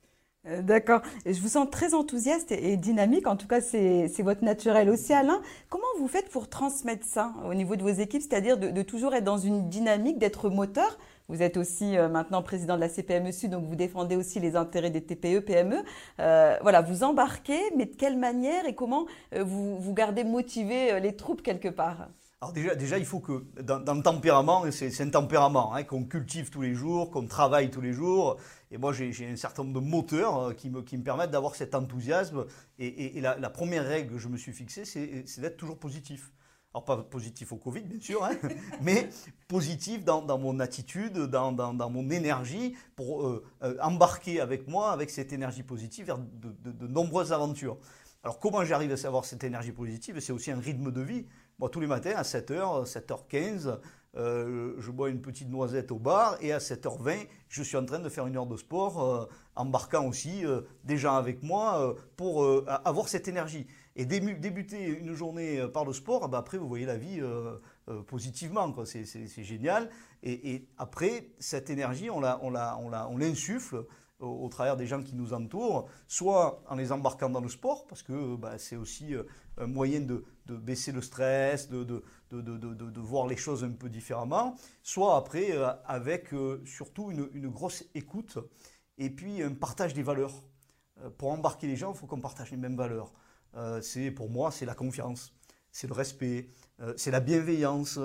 Euh, 0.48 0.62
d'accord. 0.62 1.02
Je 1.26 1.40
vous 1.40 1.50
sens 1.50 1.70
très 1.70 1.94
enthousiaste 1.94 2.52
et 2.52 2.78
dynamique. 2.78 3.28
En 3.28 3.36
tout 3.36 3.48
cas, 3.48 3.62
c'est 3.62 4.22
votre 4.22 4.44
naturel 4.44 4.90
aussi, 4.90 5.14
Alain. 5.14 5.42
Comment 5.70 5.84
vous 5.98 6.08
faites 6.08 6.30
pour 6.30 6.50
transmettre 6.50 7.06
ça 7.06 7.34
au 7.50 7.54
niveau 7.54 7.76
de 7.76 7.84
vos 7.84 7.90
équipes, 7.90 8.22
c'est-à-dire 8.22 8.58
de, 8.58 8.82
toujours 8.82 9.16
être 9.16 9.24
dans 9.24 9.38
une 9.38 9.70
dynamique, 9.70 10.18
d'être 10.18 10.50
moteur? 10.50 10.98
Vous 11.28 11.42
êtes 11.42 11.58
aussi 11.58 11.98
euh, 11.98 12.08
maintenant 12.08 12.44
président 12.44 12.76
de 12.76 12.82
la 12.82 12.90
CPME 12.90 13.32
Sud, 13.32 13.50
donc 13.50 13.66
vous 13.66 13.76
défendez 13.76 14.16
aussi 14.16 14.40
les 14.40 14.56
intérêts 14.56 14.92
des 14.92 15.02
TPE, 15.02 15.40
PME. 15.40 15.78
Euh, 16.20 16.58
voilà, 16.62 16.82
vous 16.82 17.04
embarquez, 17.04 17.60
mais 17.76 17.86
de 17.86 17.96
quelle 17.96 18.18
manière 18.18 18.68
et 18.68 18.76
comment 18.76 19.08
vous, 19.36 19.80
vous 19.80 19.94
gardez 19.94 20.24
motivé 20.24 21.00
les 21.00 21.16
troupes 21.16 21.42
quelque 21.42 21.70
part? 21.70 22.10
Alors 22.42 22.52
déjà, 22.52 22.76
déjà, 22.76 22.98
il 22.98 23.06
faut 23.06 23.22
que 23.22 23.46
dans, 23.62 23.94
le 23.94 24.02
tempérament, 24.04 24.70
c'est 24.70 25.02
un 25.02 25.10
tempérament 25.10 25.74
hein, 25.74 25.84
qu'on 25.84 26.04
cultive 26.04 26.50
tous 26.50 26.62
les 26.62 26.74
jours, 26.74 27.10
qu'on 27.10 27.26
travaille 27.28 27.72
tous 27.72 27.82
les 27.82 27.94
jours. 27.94 28.38
Et 28.72 28.78
moi, 28.78 28.92
j'ai 28.92 29.28
un 29.28 29.38
certain 29.38 29.64
nombre 29.64 29.80
de 29.80 29.86
moteurs 29.86 30.38
euh, 30.38 30.54
qui 30.54 30.70
me, 30.70 30.82
qui 30.82 30.98
me 30.98 31.04
permettent 31.04 31.32
d'avoir 31.32 31.56
cet 31.56 31.74
enthousiasme. 31.76 32.46
Et, 32.78 33.22
la, 33.22 33.50
première 33.50 33.86
règle 33.86 34.14
que 34.14 34.20
je 34.20 34.28
me 34.28 34.38
suis 34.38 34.52
fixée, 34.52 34.84
c'est 34.84 35.40
d'être 35.40 35.58
toujours 35.58 35.80
positif. 35.80 36.32
Alors 36.74 36.84
pas 36.84 36.98
positif 36.98 37.54
au 37.54 37.56
Covid, 37.56 37.84
bien 37.84 38.02
sûr, 38.02 38.22
hein, 38.26 38.36
mais 38.82 39.08
positif 39.48 40.04
dans, 40.04 40.38
mon 40.38 40.60
attitude, 40.60 41.14
dans, 41.14 41.54
dans, 41.54 41.74
dans 41.74 41.90
mon 41.90 42.10
énergie, 42.10 42.76
pour 42.98 43.26
euh, 43.26 43.46
euh, 43.64 43.78
embarquer 43.82 44.42
avec 44.42 44.68
moi, 44.68 44.92
avec 44.92 45.10
cette 45.10 45.32
énergie 45.32 45.64
positive, 45.64 46.08
vers 46.08 46.18
de, 46.18 46.54
de 46.72 46.88
nombreuses 46.88 47.32
aventures. 47.32 47.78
Alors 48.26 48.40
comment 48.40 48.66
j'arrive 48.66 48.92
à 48.92 48.98
savoir 48.98 49.24
cette 49.24 49.44
énergie 49.44 49.72
positive? 49.72 50.20
C'est 50.20 50.34
aussi 50.34 50.50
un 50.50 50.60
rythme 50.60 50.92
de 50.92 51.00
vie. 51.00 51.28
Moi, 51.57 51.69
tous 51.69 51.80
les 51.80 51.88
matins, 51.88 52.13
à 52.18 52.24
7h, 52.24 52.86
7h15, 52.86 53.80
euh, 54.18 54.74
je 54.78 54.92
bois 54.92 55.10
une 55.10 55.22
petite 55.22 55.50
noisette 55.50 55.92
au 55.92 56.00
bar 56.00 56.38
et 56.42 56.52
à 56.52 56.57
7h20, 56.57 57.28
je 57.48 57.63
suis 57.63 57.78
en 57.78 57.86
train 57.86 58.00
de 58.00 58.10
faire 58.10 58.28
une 58.28 58.36
heure 58.36 58.46
de 58.46 58.57
sport, 58.57 59.04
euh, 59.04 59.25
embarquant 59.56 60.06
aussi 60.06 60.46
euh, 60.46 60.62
des 60.84 60.98
gens 60.98 61.16
avec 61.16 61.44
moi 61.44 61.96
pour 62.18 62.46
avoir 62.68 63.07
cette 63.07 63.30
énergie. 63.30 63.68
Et 63.96 64.06
débuter 64.06 64.86
une 64.86 65.13
journée 65.13 65.66
par 65.74 65.86
le 65.86 65.94
sport, 65.94 66.28
bah, 66.28 66.40
après, 66.40 66.57
vous 66.57 66.68
voyez 66.68 66.86
la 66.86 66.98
vie 66.98 67.22
positivement. 68.08 68.74
C'est 68.84 69.44
génial. 69.44 69.90
Et, 70.24 70.68
après, 70.78 71.30
cette 71.40 71.69
énergie, 71.69 72.10
on 72.10 72.19
l'insuffle 73.18 73.86
au, 74.20 74.48
travers 74.50 74.78
des 74.78 74.88
gens 74.88 75.02
qui 75.02 75.16
nous 75.16 75.34
entourent, 75.34 75.88
soit 76.08 76.64
en 76.68 76.76
les 76.76 76.92
embarquant 76.92 77.30
dans 77.30 77.42
le 77.42 77.50
sport, 77.50 77.86
parce 77.88 78.02
que 78.02 78.36
bah, 78.36 78.58
c'est 78.58 78.76
aussi 78.76 79.14
un 79.58 79.68
moyen 79.68 80.02
de, 80.02 80.24
baisser 80.48 80.92
le 80.92 81.02
stress, 81.02 81.70
de, 81.70 81.84
de, 81.84 83.00
voir 83.02 83.28
les 83.28 83.38
choses 83.38 83.64
un 83.64 83.72
peu 83.72 83.90
différemment, 83.90 84.56
soit 84.84 85.18
après 85.18 85.52
euh, 85.52 85.70
avec 85.86 86.34
euh, 86.34 86.62
surtout 86.66 87.12
une, 87.12 87.50
grosse 87.50 87.84
écoute 87.94 88.38
et 88.98 89.10
puis 89.10 89.42
un 89.42 89.54
partage 89.54 89.94
des 89.94 90.04
valeurs. 90.04 90.44
Euh, 91.02 91.10
pour 91.10 91.32
embarquer 91.32 91.68
les 91.68 91.76
gens, 91.76 91.94
il 91.94 91.98
faut 91.98 92.08
qu'on 92.08 92.22
partage 92.22 92.52
les 92.52 92.58
mêmes 92.58 92.78
valeurs. 92.78 93.12
pour 94.16 94.30
moi, 94.30 94.52
c'est 94.52 94.66
la 94.66 94.76
confiance, 94.76 95.34
c'est 95.75 95.88
le 95.88 95.94
respect, 95.94 96.48
c'est 96.95 97.12
la 97.12 97.19
bienveillance, 97.19 98.00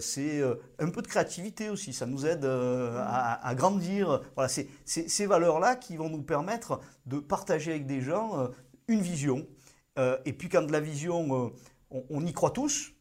c'est 0.00 0.42
un 0.78 0.90
peu 0.90 1.02
de 1.02 1.06
créativité 1.06 1.68
aussi. 1.68 1.92
Ça 1.92 2.06
nous 2.06 2.24
aide 2.24 2.46
à, 2.46 3.54
grandir. 3.54 4.22
Voilà, 4.34 4.48
c'est 4.48 4.68
ces 4.86 5.26
valeurs-là 5.26 5.76
qui 5.76 5.98
vont 5.98 6.08
nous 6.08 6.22
permettre 6.22 6.80
de 7.04 7.18
partager 7.18 7.72
avec 7.72 7.84
des 7.86 8.00
gens 8.00 8.48
une 8.88 9.02
vision. 9.02 9.46
et 10.24 10.32
puis 10.32 10.48
quand 10.48 10.70
la 10.70 10.80
vision, 10.80 11.52
on 11.90 12.24
y 12.24 12.32
croit 12.32 12.52
tous, 12.52 12.96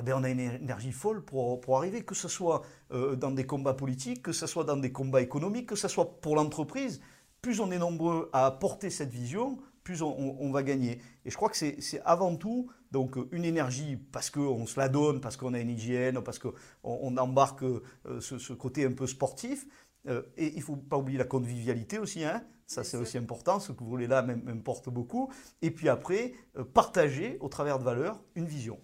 eh 0.00 0.02
bien, 0.02 0.16
on 0.16 0.24
a 0.24 0.30
une 0.30 0.40
énergie 0.40 0.92
folle 0.92 1.22
pour, 1.22 1.60
pour 1.60 1.76
arriver, 1.76 2.02
que 2.02 2.14
ce 2.14 2.26
soit 2.26 2.62
euh, 2.92 3.16
dans 3.16 3.30
des 3.30 3.44
combats 3.44 3.74
politiques, 3.74 4.22
que 4.22 4.32
ce 4.32 4.46
soit 4.46 4.64
dans 4.64 4.78
des 4.78 4.92
combats 4.92 5.20
économiques, 5.20 5.68
que 5.68 5.76
ce 5.76 5.88
soit 5.88 6.20
pour 6.20 6.36
l'entreprise. 6.36 7.02
Plus 7.42 7.60
on 7.60 7.70
est 7.70 7.78
nombreux 7.78 8.30
à 8.32 8.50
porter 8.50 8.88
cette 8.88 9.10
vision, 9.10 9.58
plus 9.82 10.02
on, 10.02 10.50
va 10.50 10.62
gagner. 10.62 11.00
Et 11.24 11.30
je 11.30 11.36
crois 11.36 11.48
que 11.48 11.56
c'est 11.56 12.02
avant 12.04 12.36
tout 12.36 12.70
donc 12.90 13.16
une 13.32 13.44
énergie 13.44 13.96
parce 13.96 14.30
qu'on 14.30 14.66
se 14.66 14.78
la 14.78 14.88
donne, 14.88 15.20
parce 15.20 15.36
qu'on 15.36 15.54
a 15.54 15.60
une 15.60 15.70
hygiène, 15.70 16.22
parce 16.22 16.38
qu'on 16.38 16.52
on 16.82 17.16
embarque 17.16 17.62
euh, 17.62 18.20
ce, 18.20 18.52
côté 18.52 18.84
un 18.84 18.92
peu 18.92 19.06
sportif. 19.06 19.66
Euh, 20.08 20.22
et 20.36 20.48
il 20.48 20.58
ne 20.58 20.62
faut 20.62 20.76
pas 20.76 20.96
oublier 20.96 21.18
la 21.18 21.24
convivialité 21.24 21.98
aussi, 21.98 22.24
hein. 22.24 22.42
ça 22.66 22.84
c'est 22.84 22.96
aussi 22.96 23.18
important, 23.18 23.60
ce 23.60 23.72
que 23.72 23.80
vous 23.80 23.90
voulez 23.90 24.06
là 24.06 24.22
m'importe 24.22 24.88
beaucoup. 24.88 25.30
Et 25.60 25.70
puis 25.70 25.88
après, 25.88 26.32
partager 26.72 27.36
au 27.40 27.48
travers 27.48 27.78
de 27.78 27.84
valeurs 27.84 28.22
une 28.34 28.46
vision. 28.46 28.80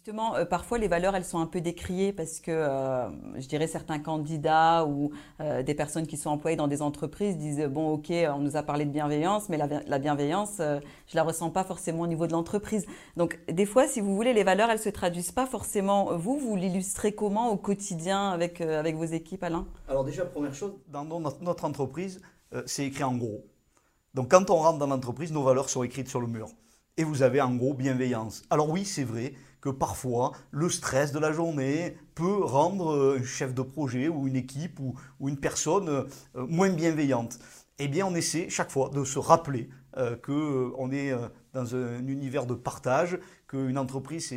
Justement, 0.00 0.34
euh, 0.34 0.46
parfois 0.46 0.78
les 0.78 0.88
valeurs, 0.88 1.14
elles 1.14 1.26
sont 1.26 1.40
un 1.40 1.46
peu 1.46 1.60
décriées 1.60 2.14
parce 2.14 2.40
que, 2.40 2.50
euh, 2.50 3.10
je 3.38 3.46
dirais, 3.46 3.66
certains 3.66 3.98
candidats 3.98 4.86
ou 4.86 5.10
euh, 5.40 5.62
des 5.62 5.74
personnes 5.74 6.06
qui 6.06 6.16
sont 6.16 6.30
employées 6.30 6.56
dans 6.56 6.68
des 6.68 6.80
entreprises 6.80 7.36
disent 7.36 7.60
bon, 7.66 7.92
ok, 7.92 8.10
on 8.34 8.38
nous 8.38 8.56
a 8.56 8.62
parlé 8.62 8.86
de 8.86 8.90
bienveillance, 8.90 9.50
mais 9.50 9.58
la, 9.58 9.98
bienveillance, 9.98 10.52
je 10.56 11.14
la 11.14 11.22
ressens 11.22 11.50
pas 11.50 11.64
forcément 11.64 12.04
au 12.04 12.06
niveau 12.06 12.26
de 12.26 12.32
l'entreprise. 12.32 12.86
Donc, 13.18 13.38
des 13.46 13.66
fois, 13.66 13.86
si 13.86 14.00
vous 14.00 14.14
voulez, 14.16 14.32
les 14.32 14.42
valeurs, 14.42 14.70
elles 14.70 14.78
se 14.78 14.88
traduisent 14.88 15.32
pas 15.32 15.44
forcément. 15.44 16.16
Vous, 16.16 16.38
vous 16.38 16.56
l'illustrez 16.56 17.12
comment 17.12 17.50
au 17.50 17.58
quotidien 17.58 18.30
avec 18.30 18.62
avec 18.62 18.96
vos 18.96 19.04
équipes, 19.04 19.44
Alain? 19.44 19.66
Alors 19.86 20.04
déjà, 20.04 20.24
première 20.24 20.54
chose, 20.54 20.72
dans 20.88 21.04
notre 21.04 21.66
entreprise, 21.66 22.22
c'est 22.64 22.86
écrit 22.86 23.04
en 23.04 23.16
gros. 23.16 23.44
Donc, 24.14 24.30
quand 24.30 24.48
on 24.48 24.56
rentre 24.56 24.78
dans 24.78 24.86
l'entreprise, 24.86 25.30
nos 25.30 25.42
valeurs 25.42 25.68
sont 25.68 25.82
écrites 25.82 26.08
sur 26.08 26.22
le 26.22 26.26
mur. 26.26 26.48
Et 26.96 27.04
vous 27.04 27.22
avez 27.22 27.42
en 27.42 27.54
gros 27.54 27.74
bienveillance. 27.74 28.42
Alors 28.48 28.70
oui, 28.70 28.86
c'est 28.86 29.04
vrai 29.04 29.34
que 29.60 29.68
parfois 29.68 30.32
le 30.50 30.68
stress 30.68 31.12
de 31.12 31.18
la 31.18 31.32
journée 31.32 31.96
peut 32.14 32.44
rendre 32.44 32.92
euh, 32.92 33.18
un 33.20 33.24
chef 33.24 33.54
de 33.54 33.62
projet 33.62 34.08
ou 34.08 34.26
une 34.26 34.36
équipe 34.36 34.80
ou, 34.80 34.94
une 35.28 35.38
personne 35.38 35.88
euh, 35.88 36.04
moins 36.34 36.70
bienveillante. 36.70 37.38
eh 37.78 37.88
bien 37.88 38.06
on 38.06 38.14
essaie 38.14 38.48
chaque 38.48 38.70
fois 38.70 38.90
de 38.90 39.04
se 39.04 39.18
rappeler 39.18 39.70
euh, 39.96 40.16
qu'on 40.16 40.90
est 40.92 41.12
dans 41.52 41.74
un 41.74 42.06
univers 42.06 42.46
de 42.46 42.54
partage, 42.54 43.18
qu'une 43.48 43.76
entreprise, 43.76 44.32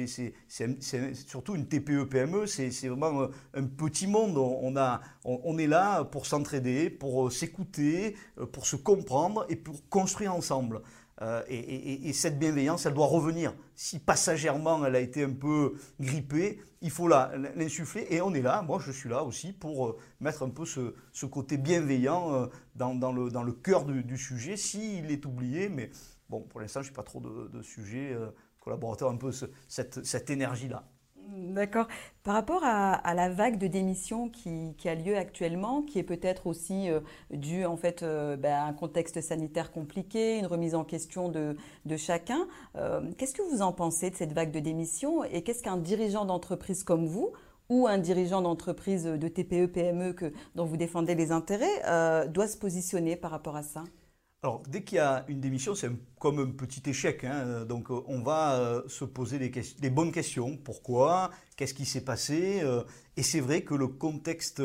c'est 0.47 1.13
surtout 1.27 1.53
une 1.55 1.67
TPE-PME, 1.67 2.47
c'est 2.47 2.87
vraiment 2.87 3.27
un 3.53 3.63
petit 3.65 4.07
monde. 4.07 4.35
On, 4.37 5.57
est 5.59 5.67
là 5.67 6.05
pour 6.05 6.25
s'entraider, 6.25 6.89
pour 6.89 7.31
s'écouter, 7.31 8.15
pour 8.51 8.65
se 8.65 8.75
comprendre 8.75 9.45
et 9.49 9.55
pour 9.55 9.87
construire 9.89 10.33
ensemble. 10.33 10.81
Euh, 11.21 11.43
et, 11.47 12.11
cette 12.13 12.39
bienveillance, 12.39 12.85
elle 12.85 12.93
doit 12.93 13.05
revenir. 13.05 13.53
Si 13.75 13.99
passagèrement 13.99 14.85
elle 14.85 14.95
a 14.95 14.99
été 14.99 15.23
un 15.23 15.33
peu 15.33 15.75
grippée, 15.99 16.59
il 16.81 16.89
faut 16.89 17.07
l'insuffler. 17.07 18.07
Et 18.09 18.21
on 18.21 18.33
est 18.33 18.41
là, 18.41 18.61
moi 18.61 18.79
je 18.83 18.91
suis 18.91 19.09
là 19.09 19.23
aussi 19.23 19.53
pour 19.53 19.87
euh, 19.87 19.97
mettre 20.19 20.43
un 20.43 20.49
peu 20.49 20.65
ce, 20.65 21.25
côté 21.25 21.57
bienveillant 21.57 22.33
euh, 22.33 22.47
dans, 22.75 23.11
le, 23.11 23.51
cœur 23.51 23.85
du, 23.85 24.17
sujet, 24.17 24.57
s'il 24.57 25.11
est 25.11 25.25
oublié. 25.25 25.69
Mais 25.69 25.91
bon, 26.29 26.41
pour 26.41 26.59
l'instant, 26.59 26.81
je 26.81 26.89
n'ai 26.89 26.95
pas 26.95 27.03
trop 27.03 27.19
de, 27.19 27.47
de 27.47 27.61
sujets 27.61 28.17
collaborateurs, 28.59 29.09
un 29.09 29.17
peu 29.17 29.31
cette 29.67 30.29
énergie-là. 30.29 30.83
D'accord. 31.29 31.87
Par 32.23 32.33
rapport 32.33 32.63
à, 32.63 33.13
la 33.13 33.29
vague 33.29 33.57
de 33.57 33.67
démission 33.67 34.29
qui, 34.29 34.75
a 34.85 34.95
lieu 34.95 35.17
actuellement, 35.17 35.81
qui 35.81 35.99
est 35.99 36.03
peut-être 36.03 36.47
aussi 36.47 36.89
euh, 36.89 36.99
due 37.31 37.65
en 37.65 37.77
fait 37.77 38.03
euh, 38.03 38.35
ben, 38.35 38.53
à 38.53 38.65
un 38.65 38.73
contexte 38.73 39.21
sanitaire 39.21 39.71
compliqué, 39.71 40.39
une 40.39 40.45
remise 40.45 40.75
en 40.75 40.83
question 40.83 41.29
de, 41.29 41.55
chacun, 41.97 42.47
euh, 42.75 43.01
qu'est-ce 43.17 43.33
que 43.33 43.41
vous 43.41 43.61
en 43.61 43.71
pensez 43.71 44.09
de 44.09 44.15
cette 44.15 44.33
vague 44.33 44.51
de 44.51 44.59
démission 44.59 45.23
et 45.23 45.43
qu'est-ce 45.43 45.63
qu'un 45.63 45.77
dirigeant 45.77 46.25
d'entreprise 46.25 46.83
comme 46.83 47.05
vous 47.05 47.31
ou 47.69 47.87
un 47.87 47.97
dirigeant 47.97 48.41
d'entreprise 48.41 49.05
de 49.05 49.27
TPE, 49.27 49.67
PME 49.67 50.15
dont 50.55 50.65
vous 50.65 50.77
défendez 50.77 51.15
les 51.15 51.31
intérêts 51.31 52.27
doit 52.27 52.47
se 52.47 52.57
positionner 52.57 53.15
par 53.15 53.31
rapport 53.31 53.55
à 53.55 53.63
ça? 53.63 53.83
Alors, 54.43 54.61
dès 54.67 54.83
qu'il 54.83 54.97
y 54.97 54.99
a 54.99 55.23
une 55.29 55.39
démission, 55.39 55.73
c'est 55.73 55.89
comme 56.19 56.37
un 56.39 56.51
petit 56.51 56.83
échec. 56.89 57.23
Hein. 57.23 57.63
Donc, 57.63 57.89
euh, 57.89 58.03
on 58.07 58.21
va 58.21 58.55
euh, 58.55 58.81
se 58.89 59.05
poser 59.05 59.39
des, 59.39 59.89
bonnes 59.89 60.11
questions. 60.11 60.57
Pourquoi? 60.57 61.31
Qu'est-ce 61.55 61.73
qui 61.73 61.85
s'est 61.85 62.03
passé? 62.03 62.59
Euh, 62.61 62.83
Et 63.15 63.23
c'est 63.23 63.39
vrai 63.39 63.61
que 63.61 63.73
le 63.73 63.87
contexte 63.87 64.61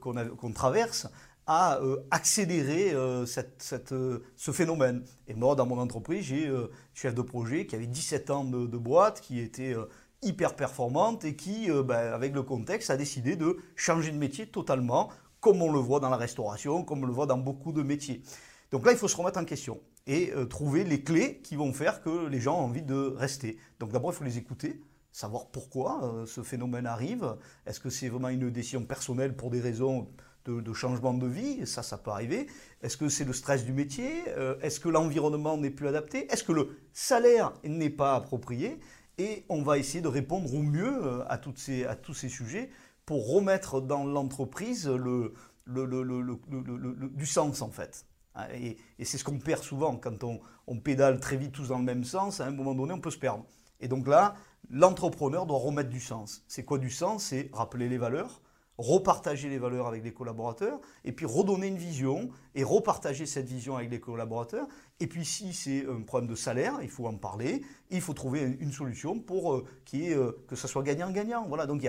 qu'on 0.00 0.52
traverse 0.52 1.08
a 1.46 1.78
accéléré 2.10 2.92
ce 3.26 4.52
phénomène. 4.52 5.04
Et 5.26 5.34
moi, 5.34 5.54
dans 5.54 5.66
mon 5.66 5.78
entreprise, 5.78 6.24
j'ai 6.24 6.50
chef 6.94 7.14
de 7.14 7.22
projet 7.22 7.66
qui 7.66 7.74
avait 7.74 7.86
17 7.86 8.30
ans 8.30 8.44
de, 8.44 8.78
boîte, 8.78 9.20
qui 9.20 9.40
était 9.40 9.74
hyper 10.22 10.56
performante 10.56 11.24
et 11.24 11.36
qui, 11.36 11.70
ben, 11.70 12.12
avec 12.12 12.34
le 12.34 12.42
contexte, 12.42 12.90
a 12.90 12.96
décidé 12.96 13.36
de 13.36 13.58
changer 13.76 14.10
de 14.10 14.18
métier 14.18 14.46
totalement, 14.46 15.10
comme 15.40 15.62
on 15.62 15.72
le 15.72 15.78
voit 15.78 16.00
dans 16.00 16.10
la 16.10 16.18
restauration, 16.18 16.84
comme 16.84 17.02
on 17.02 17.06
le 17.06 17.12
voit 17.12 17.26
dans 17.26 17.38
beaucoup 17.38 17.72
de 17.72 17.82
métiers. 17.82 18.22
Donc 18.70 18.84
là, 18.84 18.92
il 18.92 18.98
faut 18.98 19.08
se 19.08 19.16
remettre 19.16 19.38
en 19.38 19.44
question 19.44 19.80
et 20.06 20.32
euh, 20.32 20.44
trouver 20.44 20.84
les 20.84 21.02
clés 21.02 21.40
qui 21.42 21.56
vont 21.56 21.72
faire 21.72 22.02
que 22.02 22.26
les 22.26 22.40
gens 22.40 22.56
ont 22.58 22.64
envie 22.64 22.82
de 22.82 23.14
rester. 23.16 23.58
Donc 23.78 23.92
d'abord, 23.92 24.12
il 24.12 24.16
faut 24.16 24.24
les 24.24 24.38
écouter, 24.38 24.80
savoir 25.12 25.46
pourquoi 25.48 26.04
euh, 26.04 26.26
ce 26.26 26.42
phénomène 26.42 26.86
arrive. 26.86 27.36
Est-ce 27.66 27.80
que 27.80 27.90
c'est 27.90 28.08
vraiment 28.08 28.28
une 28.28 28.50
décision 28.50 28.84
personnelle 28.84 29.36
pour 29.36 29.50
des 29.50 29.60
raisons 29.60 30.08
de, 30.44 30.72
changement 30.72 31.14
de 31.14 31.26
vie? 31.26 31.66
Ça, 31.66 31.82
ça 31.82 31.98
peut 31.98 32.10
arriver. 32.10 32.46
Est-ce 32.82 32.96
que 32.96 33.08
c'est 33.08 33.24
le 33.24 33.32
stress 33.32 33.64
du 33.64 33.72
métier? 33.72 34.24
Euh, 34.28 34.58
Est-ce 34.60 34.80
que 34.80 34.88
l'environnement 34.88 35.56
n'est 35.56 35.70
plus 35.70 35.88
adapté? 35.88 36.30
Est-ce 36.32 36.44
que 36.44 36.52
le 36.52 36.78
salaire 36.92 37.52
n'est 37.64 37.90
pas 37.90 38.16
approprié? 38.16 38.80
Et 39.18 39.44
on 39.48 39.62
va 39.62 39.78
essayer 39.78 40.00
de 40.00 40.08
répondre 40.08 40.54
au 40.54 40.62
mieux 40.62 41.22
à, 41.26 41.40
ces, 41.56 41.84
à 41.84 41.96
tous 41.96 42.14
ces 42.14 42.28
sujets 42.28 42.70
pour 43.04 43.32
remettre 43.32 43.80
dans 43.80 44.04
l'entreprise 44.04 44.88
le, 44.88 45.34
du 45.66 47.26
sens 47.26 47.62
en 47.62 47.70
fait. 47.70 48.06
Ah, 48.40 48.46
et, 48.54 48.76
c'est 49.04 49.18
ce 49.18 49.24
qu'on 49.24 49.40
perd 49.40 49.64
souvent 49.64 49.96
quand 49.96 50.22
on, 50.22 50.76
pédale 50.78 51.18
très 51.18 51.36
vite 51.36 51.50
tous 51.50 51.68
dans 51.68 51.78
le 51.78 51.84
même 51.84 52.04
sens. 52.04 52.40
À 52.40 52.46
un 52.46 52.52
moment 52.52 52.72
donné, 52.72 52.92
on 52.92 53.00
peut 53.00 53.10
se 53.10 53.18
perdre. 53.18 53.44
Et 53.80 53.88
donc 53.88 54.06
là, 54.06 54.36
l'entrepreneur 54.70 55.44
doit 55.44 55.58
remettre 55.58 55.90
du 55.90 55.98
sens. 55.98 56.44
C'est 56.46 56.64
quoi 56.64 56.78
du 56.78 56.88
sens? 56.88 57.24
C'est 57.24 57.50
rappeler 57.52 57.88
les 57.88 57.98
valeurs, 57.98 58.40
repartager 58.76 59.48
les 59.48 59.58
valeurs 59.58 59.88
avec 59.88 60.04
les 60.04 60.12
collaborateurs, 60.12 60.80
et 61.04 61.10
puis 61.10 61.26
redonner 61.26 61.66
une 61.66 61.78
vision 61.78 62.28
et 62.54 62.62
repartager 62.62 63.26
cette 63.26 63.46
vision 63.46 63.76
avec 63.76 63.90
les 63.90 63.98
collaborateurs. 63.98 64.68
Et 65.00 65.08
puis 65.08 65.24
si 65.24 65.52
c'est 65.52 65.84
un 65.88 66.02
problème 66.02 66.30
de 66.30 66.36
salaire, 66.36 66.78
il 66.80 66.90
faut 66.90 67.08
en 67.08 67.16
parler, 67.16 67.64
il 67.90 68.00
faut 68.00 68.14
trouver 68.14 68.56
une 68.60 68.70
solution 68.70 69.18
pour 69.18 69.52
euh, 69.52 69.66
euh, 69.94 70.44
que 70.46 70.54
ça 70.54 70.68
soit 70.68 70.84
gagnant-gagnant. 70.84 71.44
Voilà, 71.48 71.66
donc 71.66 71.84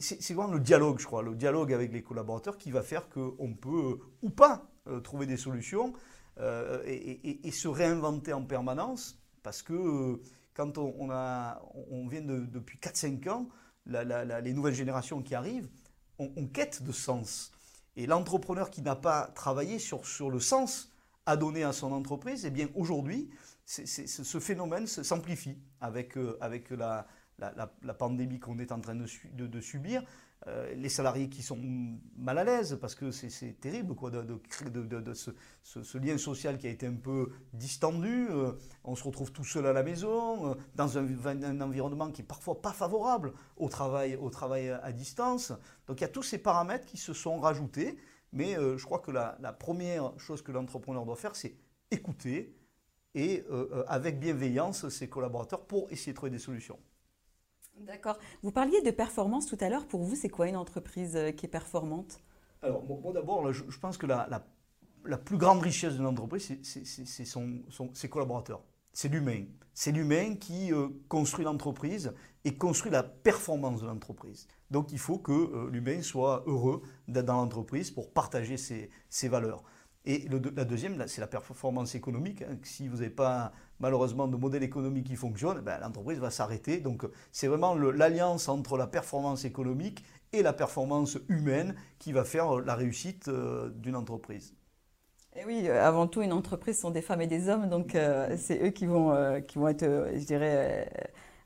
c'est 0.00 0.34
vraiment 0.34 0.52
le 0.52 0.58
dialogue, 0.58 0.98
je 0.98 1.06
crois, 1.06 1.22
le 1.22 1.36
dialogue 1.36 1.72
avec 1.72 1.92
les 1.92 2.02
collaborateurs 2.02 2.58
qui 2.58 2.72
va 2.72 2.82
faire 2.82 3.08
qu'on 3.08 3.54
peut 3.54 4.00
ou 4.22 4.30
pas 4.30 4.68
euh, 4.88 5.00
trouver 5.00 5.26
des 5.26 5.36
solutions 5.36 5.92
euh, 6.38 6.82
et, 6.86 7.50
se 7.50 7.68
réinventer 7.68 8.32
en 8.32 8.44
permanence 8.44 9.18
parce 9.42 9.62
que 9.62 9.72
euh, 9.72 10.22
quand 10.54 10.78
on, 10.78 11.10
a, 11.10 11.62
on 11.90 12.06
vient 12.06 12.22
depuis 12.22 12.78
4-5 12.78 13.28
ans, 13.28 13.48
les 13.86 14.52
nouvelles 14.52 14.74
générations 14.74 15.22
qui 15.22 15.34
arrivent, 15.34 15.68
on, 16.18 16.46
quête 16.46 16.82
de 16.82 16.92
sens. 16.92 17.52
Et 17.96 18.06
l'entrepreneur 18.06 18.70
qui 18.70 18.82
n'a 18.82 18.96
pas 18.96 19.26
travaillé 19.34 19.78
sur, 19.78 20.06
sur 20.06 20.30
le 20.30 20.40
sens 20.40 20.92
à 21.26 21.36
donner 21.36 21.62
à 21.62 21.72
son 21.72 21.92
entreprise, 21.92 22.46
eh 22.46 22.50
bien 22.50 22.68
aujourd'hui, 22.74 23.30
ce 23.64 24.38
phénomène 24.38 24.86
s'amplifie 24.86 25.58
avec, 25.80 26.16
avec 26.40 26.70
la, 26.70 27.06
la, 27.38 27.94
pandémie 27.94 28.38
qu'on 28.40 28.58
est 28.58 28.72
en 28.72 28.80
train 28.80 28.94
de, 28.94 29.06
de 29.46 29.60
subir. 29.60 30.02
Euh, 30.48 30.72
les 30.76 30.88
salariés 30.88 31.28
qui 31.28 31.42
sont 31.42 31.58
mal 32.16 32.38
à 32.38 32.44
l'aise 32.44 32.78
parce 32.80 32.94
que 32.94 33.10
c'est 33.10 33.58
terrible 33.58 33.96
quoi, 33.96 34.10
de, 34.10 34.22
de, 34.22 35.14
ce, 35.14 35.98
lien 35.98 36.18
social 36.18 36.56
qui 36.56 36.68
a 36.68 36.70
été 36.70 36.86
un 36.86 36.94
peu 36.94 37.32
distendu. 37.52 38.28
Euh, 38.30 38.52
on 38.84 38.94
se 38.94 39.02
retrouve 39.02 39.32
tout 39.32 39.44
seul 39.44 39.66
à 39.66 39.72
la 39.72 39.82
maison, 39.82 40.50
euh, 40.50 40.54
dans 40.76 40.98
un, 40.98 41.60
environnement 41.60 42.12
qui 42.12 42.22
est 42.22 42.24
parfois 42.24 42.62
pas 42.62 42.72
favorable 42.72 43.32
au 43.56 43.68
travail, 43.68 44.14
au 44.14 44.30
travail 44.30 44.70
à 44.70 44.92
distance. 44.92 45.52
Donc 45.88 46.00
il 46.00 46.02
y 46.02 46.06
a 46.06 46.10
tous 46.10 46.22
ces 46.22 46.38
paramètres 46.38 46.86
qui 46.86 46.98
se 46.98 47.12
sont 47.12 47.38
rajoutés. 47.38 47.96
Mais 48.32 48.54
je 48.54 48.84
crois 48.84 48.98
que 48.98 49.10
la, 49.10 49.38
la 49.40 49.52
première 49.52 50.12
chose 50.18 50.42
que 50.42 50.52
l'entrepreneur 50.52 51.06
doit 51.06 51.16
faire, 51.16 51.34
c'est 51.34 51.56
écouter 51.90 52.54
et 53.14 53.46
avec 53.86 54.18
bienveillance 54.18 54.88
ses 54.90 55.08
collaborateurs 55.08 55.64
pour 55.64 55.90
essayer 55.90 56.12
de 56.12 56.16
trouver 56.16 56.32
des 56.32 56.40
solutions. 56.40 56.78
D'accord. 57.80 58.18
Vous 58.42 58.50
parliez 58.50 58.80
de 58.82 58.90
performance 58.90 59.46
tout 59.46 59.58
à 59.60 59.68
l'heure. 59.68 59.86
Pour 59.86 60.02
vous, 60.02 60.16
c'est 60.16 60.28
quoi 60.28 60.48
une 60.48 60.56
entreprise 60.56 61.16
euh, 61.16 61.30
qui 61.30 61.46
est 61.46 61.48
performante? 61.48 62.20
Alors, 62.62 62.82
moi, 62.84 63.12
d'abord, 63.12 63.52
je, 63.52 63.78
pense 63.78 63.98
que 63.98 64.06
la, 64.06 64.42
plus 65.18 65.36
grande 65.36 65.60
richesse 65.60 65.94
d'une 65.94 66.06
entreprise, 66.06 66.58
c'est 66.62 67.24
ses 67.24 68.08
collaborateurs. 68.08 68.62
C'est 68.92 69.08
l'humain. 69.08 69.44
C'est 69.74 69.92
l'humain 69.92 70.36
qui 70.36 70.72
euh, 70.72 70.88
construit 71.08 71.44
l'entreprise 71.44 72.14
et 72.44 72.56
construit 72.56 72.90
la 72.90 73.02
performance 73.02 73.82
de 73.82 73.86
l'entreprise. 73.86 74.48
Donc, 74.70 74.90
il 74.90 74.98
faut 74.98 75.18
que 75.18 75.32
euh, 75.32 75.70
l'humain 75.70 76.00
soit 76.00 76.44
heureux 76.46 76.82
d'être 77.06 77.26
dans 77.26 77.36
l'entreprise 77.36 77.90
pour 77.90 78.10
partager 78.10 78.56
ses 78.56 79.28
valeurs. 79.28 79.62
Et 80.06 80.28
la 80.28 80.64
deuxième, 80.64 81.02
c'est 81.08 81.20
la 81.20 81.26
performance 81.26 81.96
économique. 81.96 82.42
Hein. 82.42 82.56
Si 82.62 82.86
vous 82.86 82.98
n'avez 82.98 83.10
pas 83.10 83.52
malheureusement 83.80 84.28
de 84.28 84.36
modèle 84.36 84.62
économique 84.62 85.08
qui 85.08 85.16
fonctionne, 85.16 85.60
ben, 85.60 85.78
l'entreprise 85.80 86.18
va 86.20 86.30
s'arrêter. 86.30 86.78
Donc 86.78 87.04
c'est 87.32 87.48
vraiment 87.48 87.74
l'alliance 87.74 88.48
entre 88.48 88.78
la 88.78 88.86
performance 88.86 89.44
économique 89.44 90.04
et 90.32 90.42
la 90.42 90.52
performance 90.52 91.18
humaine 91.28 91.74
qui 91.98 92.12
va 92.12 92.24
faire 92.24 92.60
la 92.60 92.76
réussite 92.76 93.26
euh, 93.28 93.70
d'une 93.70 93.96
entreprise. 93.96 94.54
Et 95.34 95.44
oui, 95.44 95.68
euh, 95.68 95.84
avant 95.84 96.06
tout, 96.06 96.22
une 96.22 96.32
entreprise 96.32 96.78
sont 96.78 96.90
des 96.90 97.02
femmes 97.02 97.22
et 97.22 97.26
des 97.26 97.48
hommes, 97.48 97.68
donc 97.68 97.94
euh, 97.94 98.36
c'est 98.38 98.62
eux 98.64 98.70
qui 98.70 98.86
vont, 98.86 99.42
qui 99.46 99.58
vont 99.58 99.68
être, 99.68 99.84
je 99.84 100.24
dirais, 100.24 100.88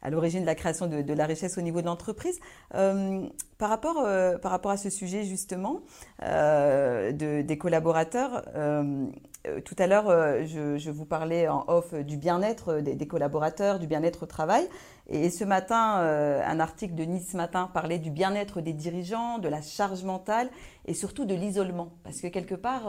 à 0.03 0.11
l'origine 0.11 0.41
de 0.41 0.47
la 0.47 0.55
création 0.55 0.87
de, 0.87 1.13
la 1.13 1.27
richesse 1.27 1.59
au 1.59 1.61
niveau 1.61 1.81
de 1.81 1.87
l'entreprise. 1.87 2.41
Euh, 2.75 3.27
par, 3.59 3.69
rapport, 3.69 3.99
euh, 3.99 4.39
par 4.39 4.51
rapport 4.51 4.71
à 4.71 4.77
ce 4.77 4.89
sujet 4.89 5.25
justement 5.25 5.81
euh, 6.23 7.13
de, 7.13 7.43
des 7.43 7.59
collaborateurs, 7.59 8.43
tout 9.65 9.77
à 9.79 9.87
l'heure 9.87 10.07
je, 10.45 10.91
vous 10.91 11.07
parlais 11.07 11.49
en 11.49 11.65
off 11.69 11.95
du 11.95 12.17
bien-être 12.17 12.81
des, 12.81 13.07
collaborateurs, 13.07 13.79
du 13.79 13.87
bien-être 13.87 14.25
au 14.25 14.27
travail. 14.27 14.69
Et 15.09 15.31
ce 15.31 15.45
matin, 15.45 15.97
un 16.47 16.61
article 16.61 16.95
de 16.95 17.05
Nice 17.05 17.35
Matin 17.35 17.69
parlait 17.73 17.99
du 17.99 18.11
bien-être 18.11 18.61
des 18.61 18.73
dirigeants, 18.73 19.39
de 19.39 19.49
la 19.49 19.63
charge 19.63 20.05
mentale 20.05 20.51
et 20.87 20.95
surtout 20.95 21.25
de 21.25 21.35
l'isolement. 21.35 21.89
Parce 22.05 22.21
que 22.21 22.29
quelque 22.29 22.55
part, 22.55 22.83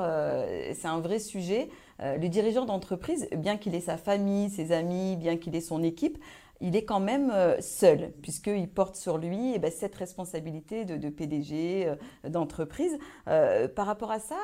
c'est 0.73 0.87
un 0.87 0.99
vrai 0.99 1.19
sujet. 1.19 1.69
le 1.99 2.27
dirigeant 2.27 2.65
d'entreprise, 2.65 3.27
bien 3.37 3.57
qu'il 3.57 3.73
ait 3.73 3.79
sa 3.81 3.97
famille, 3.97 4.49
ses 4.49 4.71
amis, 4.71 5.15
bien 5.15 5.37
qu'il 5.37 5.55
ait 5.55 5.61
son 5.61 5.81
équipe, 5.83 6.17
il 6.61 6.75
est 6.75 6.85
quand 6.85 6.99
même 6.99 7.31
euh, 7.31 7.59
seul, 7.59 8.13
puisqu'il 8.21 8.69
porte 8.69 8.95
sur 8.95 9.17
lui 9.17 9.53
eh 9.55 9.59
ben, 9.59 9.71
cette 9.71 9.95
responsabilité 9.95 10.85
de, 10.85 11.09
PDG, 11.09 11.87
euh, 11.87 12.29
d'entreprise. 12.29 12.97
Euh, 13.27 13.67
par 13.67 13.87
rapport 13.87 14.11
à 14.11 14.19
ça, 14.19 14.37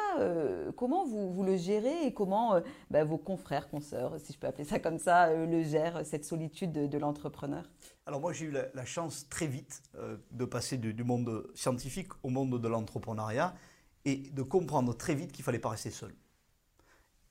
comment 0.76 1.06
vous, 1.06 1.44
le 1.44 1.56
gérez 1.58 2.06
et 2.06 2.14
comment 2.14 2.60
ben, 2.90 3.04
vos 3.06 3.18
confrères, 3.18 3.70
consoeurs, 3.70 4.20
si 4.20 4.34
je 4.34 4.40
peux 4.40 4.48
appeler 4.48 4.64
ça 4.64 4.80
comme 4.80 4.98
ça, 4.98 5.34
le 5.34 5.64
gèrent, 5.64 6.06
cette 6.06 6.26
solitude 6.26 6.72
de, 6.72 6.98
l'entrepreneur? 6.98 7.70
Alors 8.06 8.22
moi 8.22 8.34
j'ai 8.34 8.46
eu 8.46 8.52
la, 8.52 8.86
chance 8.86 9.28
très 9.30 9.48
vite 9.48 9.84
de 10.32 10.46
passer 10.46 10.78
du, 10.78 11.04
monde 11.04 11.48
scientifique 11.54 12.10
au 12.24 12.30
monde 12.30 12.60
de 12.60 12.68
l'entrepreneuriat 12.68 13.54
et 14.06 14.18
de 14.18 14.42
comprendre 14.42 14.96
très 14.96 15.16
vite 15.16 15.32
qu'il 15.32 15.44
fallait 15.44 15.60
pas 15.60 15.70
rester 15.70 15.92
seul. 15.92 16.14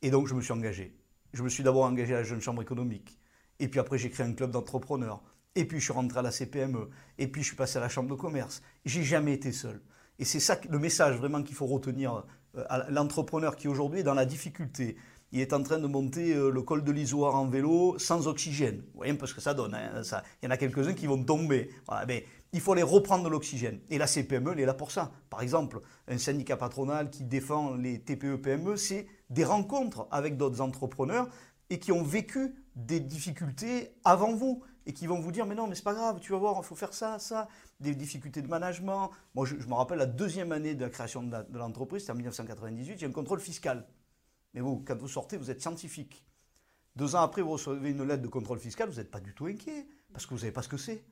Et 0.02 0.10
donc, 0.10 0.26
je 0.26 0.34
me 0.34 0.40
suis 0.40 0.52
engagé. 0.52 0.94
Je 1.32 1.42
me 1.42 1.48
suis 1.48 1.62
d'abord 1.62 1.84
engagé 1.84 2.14
à 2.14 2.18
la 2.18 2.24
Jeune 2.24 2.40
Chambre 2.40 2.62
économique. 2.62 3.18
Et 3.58 3.68
puis 3.68 3.80
après, 3.80 3.98
j'ai 3.98 4.10
créé 4.10 4.26
un 4.26 4.32
club 4.32 4.50
d'entrepreneurs. 4.50 5.22
Et 5.54 5.64
puis, 5.64 5.78
je 5.78 5.84
suis 5.84 5.92
rentré 5.92 6.18
à 6.18 6.22
la 6.22 6.30
CPME. 6.30 6.90
Et 7.18 7.28
puis, 7.28 7.42
je 7.42 7.48
suis 7.48 7.56
passé 7.56 7.78
à 7.78 7.80
la 7.80 7.88
Chambre 7.88 8.10
de 8.10 8.14
commerce. 8.14 8.62
J'ai 8.84 9.02
jamais 9.02 9.32
été 9.32 9.52
seul. 9.52 9.80
Et 10.18 10.24
c'est 10.24 10.40
ça 10.40 10.58
le 10.68 10.78
message 10.78 11.16
vraiment 11.16 11.42
qu'il 11.42 11.54
faut 11.54 11.66
retenir 11.66 12.24
euh, 12.56 12.64
à 12.68 12.90
l'entrepreneur 12.90 13.56
qui 13.56 13.68
aujourd'hui 13.68 14.00
est 14.00 14.04
dans 14.04 14.14
la 14.14 14.26
difficulté. 14.26 14.96
Il 15.32 15.40
est 15.40 15.52
en 15.52 15.62
train 15.62 15.78
de 15.78 15.86
monter 15.86 16.34
euh, 16.34 16.50
le 16.50 16.62
col 16.62 16.84
de 16.84 16.92
l'Isoire 16.92 17.34
en 17.34 17.46
vélo 17.46 17.98
sans 17.98 18.28
oxygène. 18.28 18.76
Vous 18.76 18.98
voyez 18.98 19.12
un 19.12 19.16
peu 19.16 19.26
ce 19.26 19.34
que 19.34 19.40
ça 19.40 19.54
donne. 19.54 19.74
Hein. 19.74 20.02
Il 20.42 20.46
y 20.46 20.48
en 20.48 20.50
a 20.50 20.56
quelques-uns 20.56 20.94
qui 20.94 21.06
vont 21.06 21.22
tomber. 21.22 21.70
mais 22.06 22.24
il 22.52 22.60
faut 22.60 22.72
aller 22.72 22.82
reprendre 22.82 23.28
l'oxygène. 23.28 23.80
Et 23.90 23.98
la 23.98 24.06
CPME, 24.06 24.52
elle 24.52 24.60
est 24.60 24.66
là 24.66 24.74
pour 24.74 24.90
ça. 24.90 25.10
Par 25.28 25.42
exemple, 25.42 25.80
un 26.08 26.16
syndicat 26.16 26.56
patronal 26.56 27.10
qui 27.10 27.24
défend 27.24 27.74
les 27.74 28.00
TPE-PME, 28.00 28.76
c'est 28.76 29.06
des 29.28 29.44
rencontres 29.44 30.06
avec 30.10 30.36
d'autres 30.36 30.60
entrepreneurs 30.60 31.28
et 31.68 31.78
qui 31.78 31.92
ont 31.92 32.02
vécu 32.02 32.54
des 32.76 33.00
difficultés 33.00 33.96
avant 34.04 34.34
vous 34.34 34.62
et 34.84 34.92
qui 34.92 35.06
vont 35.06 35.18
vous 35.18 35.32
dire 35.32 35.46
mais 35.46 35.54
non 35.54 35.66
mais 35.66 35.74
c'est 35.74 35.82
pas 35.82 35.94
grave 35.94 36.20
tu 36.20 36.32
vas 36.32 36.38
voir 36.38 36.56
il 36.58 36.64
faut 36.64 36.76
faire 36.76 36.92
ça 36.94 37.18
ça. 37.18 37.48
Des 37.80 37.94
difficultés 37.94 38.40
de 38.40 38.48
management. 38.48 39.10
Moi 39.34 39.46
je, 39.46 39.54
me 39.56 39.74
rappelle 39.74 39.98
la 39.98 40.06
deuxième 40.06 40.52
année 40.52 40.74
de 40.74 40.84
la 40.84 40.90
création 40.90 41.22
de 41.22 41.58
l'entreprise 41.58 42.02
c'était 42.02 42.12
en 42.12 42.16
1998 42.16 42.98
j'ai 42.98 43.06
un 43.06 43.12
contrôle 43.12 43.40
fiscal. 43.40 43.86
Mais 44.54 44.60
vous 44.60 44.82
quand 44.86 44.96
vous 44.98 45.08
sortez 45.08 45.38
vous 45.38 45.50
êtes 45.50 45.60
scientifique. 45.60 46.24
Deux 46.96 47.14
ans 47.14 47.22
après 47.22 47.42
vous 47.42 47.50
recevez 47.50 47.90
une 47.90 48.04
lettre 48.04 48.22
de 48.22 48.28
contrôle 48.28 48.58
fiscal 48.58 48.88
vous 48.90 48.96
n'êtes 48.96 49.10
pas 49.10 49.20
du 49.20 49.34
tout 49.34 49.46
inquiet 49.46 49.88
parce 50.12 50.26
que 50.26 50.34
vous 50.34 50.40
savez 50.40 50.52
pas 50.52 50.62
ce 50.62 50.68
que 50.68 50.76
c'est. 50.76 51.02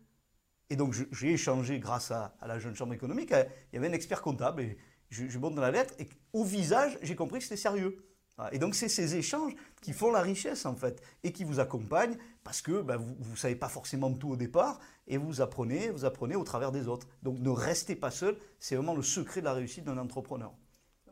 Et 0.68 0.76
donc 0.76 0.94
j'ai 1.12 1.32
échangé 1.32 1.78
grâce 1.78 2.10
à, 2.10 2.36
la 2.46 2.58
jeune 2.58 2.74
chambre 2.74 2.92
économique 2.92 3.30
il 3.30 3.76
y 3.76 3.78
avait 3.78 3.88
un 3.88 3.92
expert 3.92 4.20
comptable 4.20 4.60
et 4.60 4.78
je, 5.08 5.28
je 5.28 5.38
monte 5.38 5.54
dans 5.54 5.62
la 5.62 5.70
lettre 5.70 5.94
et 5.98 6.08
au 6.34 6.44
visage 6.44 6.98
j'ai 7.02 7.16
compris 7.16 7.38
que 7.38 7.44
c'était 7.44 7.56
sérieux 7.56 8.13
et 8.50 8.58
donc 8.58 8.74
c'est 8.74 8.88
ces 8.88 9.14
échanges 9.14 9.54
qui 9.80 9.92
font 9.92 10.10
la 10.10 10.20
richesse 10.20 10.66
en 10.66 10.74
fait 10.74 11.02
et 11.22 11.32
qui 11.32 11.44
vous 11.44 11.60
accompagnent 11.60 12.16
parce 12.42 12.62
que 12.62 12.82
ben, 12.82 12.96
vous 12.96 13.30
ne 13.30 13.36
savez 13.36 13.54
pas 13.54 13.68
forcément 13.68 14.12
tout 14.12 14.30
au 14.30 14.36
départ 14.36 14.80
et 15.06 15.18
vous 15.18 15.40
apprenez, 15.40 15.90
vous 15.90 16.04
apprenez 16.04 16.34
au 16.34 16.42
travers 16.42 16.72
des 16.72 16.88
autres. 16.88 17.06
Donc 17.22 17.38
ne 17.38 17.50
restez 17.50 17.94
pas 17.94 18.10
seul, 18.10 18.36
c'est 18.58 18.74
vraiment 18.74 18.94
le 18.94 19.02
secret 19.02 19.40
de 19.40 19.44
la 19.44 19.52
réussite 19.52 19.84
d'un 19.84 19.98
entrepreneur. 19.98 20.52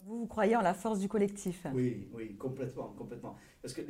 Vous, 0.05 0.19
vous 0.19 0.26
croyez 0.26 0.57
en 0.57 0.62
la 0.62 0.75
force 0.75 0.99
du 0.99 1.09
collectif 1.09 1.64
Oui, 1.73 2.09
oui, 2.12 2.37
complètement, 2.37 2.88
complètement. 2.99 3.37
Parce 3.62 3.73
que 3.73 3.83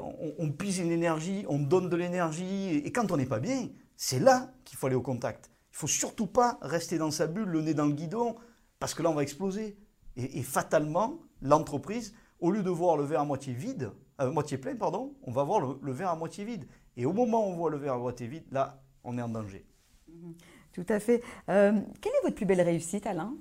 on, 0.00 0.34
on 0.38 0.50
pise 0.50 0.78
une 0.78 0.90
énergie, 0.90 1.44
on 1.48 1.60
donne 1.60 1.88
de 1.88 1.96
l'énergie 1.96 2.78
et 2.78 2.90
quand 2.90 3.12
on 3.12 3.16
n'est 3.16 3.26
pas 3.26 3.38
bien, 3.38 3.68
c'est 3.96 4.18
là 4.18 4.52
qu'il 4.64 4.76
faut 4.76 4.88
aller 4.88 4.96
au 4.96 5.02
contact. 5.02 5.52
Il 5.70 5.76
faut 5.76 5.86
surtout 5.86 6.26
pas 6.26 6.58
rester 6.62 6.98
dans 6.98 7.12
sa 7.12 7.28
bulle, 7.28 7.48
le 7.48 7.62
nez 7.62 7.74
dans 7.74 7.86
le 7.86 7.92
guidon, 7.92 8.34
parce 8.80 8.92
que 8.92 9.04
là 9.04 9.10
on 9.10 9.14
va 9.14 9.22
exploser. 9.22 9.78
et 10.16 10.42
fatalement, 10.42 11.20
l'entreprise 11.42 12.12
au 12.40 12.50
lieu 12.50 12.62
de 12.62 12.70
voir 12.70 12.96
le 12.96 13.04
verre 13.04 13.20
à 13.20 13.24
moitié 13.24 13.52
vide, 13.52 13.92
à 14.18 14.26
euh, 14.26 14.32
moitié 14.32 14.58
plein, 14.58 14.74
pardon, 14.76 15.14
on 15.22 15.30
va 15.32 15.44
voir 15.44 15.60
le, 15.60 15.92
verre 15.92 16.10
à 16.10 16.16
moitié 16.16 16.44
vide. 16.44 16.66
Et 16.96 17.06
au 17.06 17.12
moment 17.12 17.46
où 17.46 17.50
on 17.50 17.56
voit 17.56 17.70
le 17.70 17.76
verre 17.76 17.94
à 17.94 17.98
moitié 17.98 18.26
vide, 18.26 18.44
là, 18.50 18.82
on 19.04 19.16
est 19.18 19.22
en 19.22 19.28
danger. 19.28 19.64
Mhm. 20.08 20.34
Tout 20.72 20.86
à 20.88 21.00
fait. 21.00 21.22
Euh, 21.48 21.72
quelle 22.00 22.12
est 22.12 22.22
votre 22.22 22.36
plus 22.36 22.46
belle 22.46 22.60
réussite, 22.60 23.06
Alain? 23.06 23.34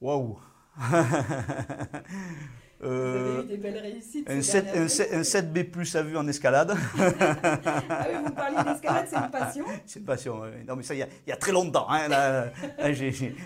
Waouh 0.00 0.38
Euh, 2.82 3.22
Vous 3.32 3.38
avez 3.38 3.44
eu 3.44 3.45
des 3.56 3.62
belles 3.62 3.78
réussites. 3.78 4.28
Un, 4.28 4.42
7, 4.42 4.66
un, 5.12 5.24
7, 5.24 5.52
b 5.52 5.64
plus 5.64 5.94
à 5.96 6.02
vue 6.02 6.16
en 6.16 6.26
escalade. 6.26 6.76
ah 6.98 8.06
oui, 8.08 8.16
vous 8.24 8.32
parlez 8.32 8.56
d'escalade, 8.56 9.06
c'est 9.08 9.16
une 9.16 9.30
passion 9.30 9.64
C'est 9.86 9.98
une 10.00 10.04
passion, 10.04 10.40
oui. 10.42 10.64
Non, 10.66 10.76
mais 10.76 10.82
ça, 10.82 10.94
il 10.94 10.98
y 10.98 11.02
a, 11.02 11.08
il 11.26 11.30
y 11.30 11.32
a 11.32 11.36
très 11.36 11.52
longtemps. 11.52 11.88
Hein, 11.88 12.08
là, 12.08 12.46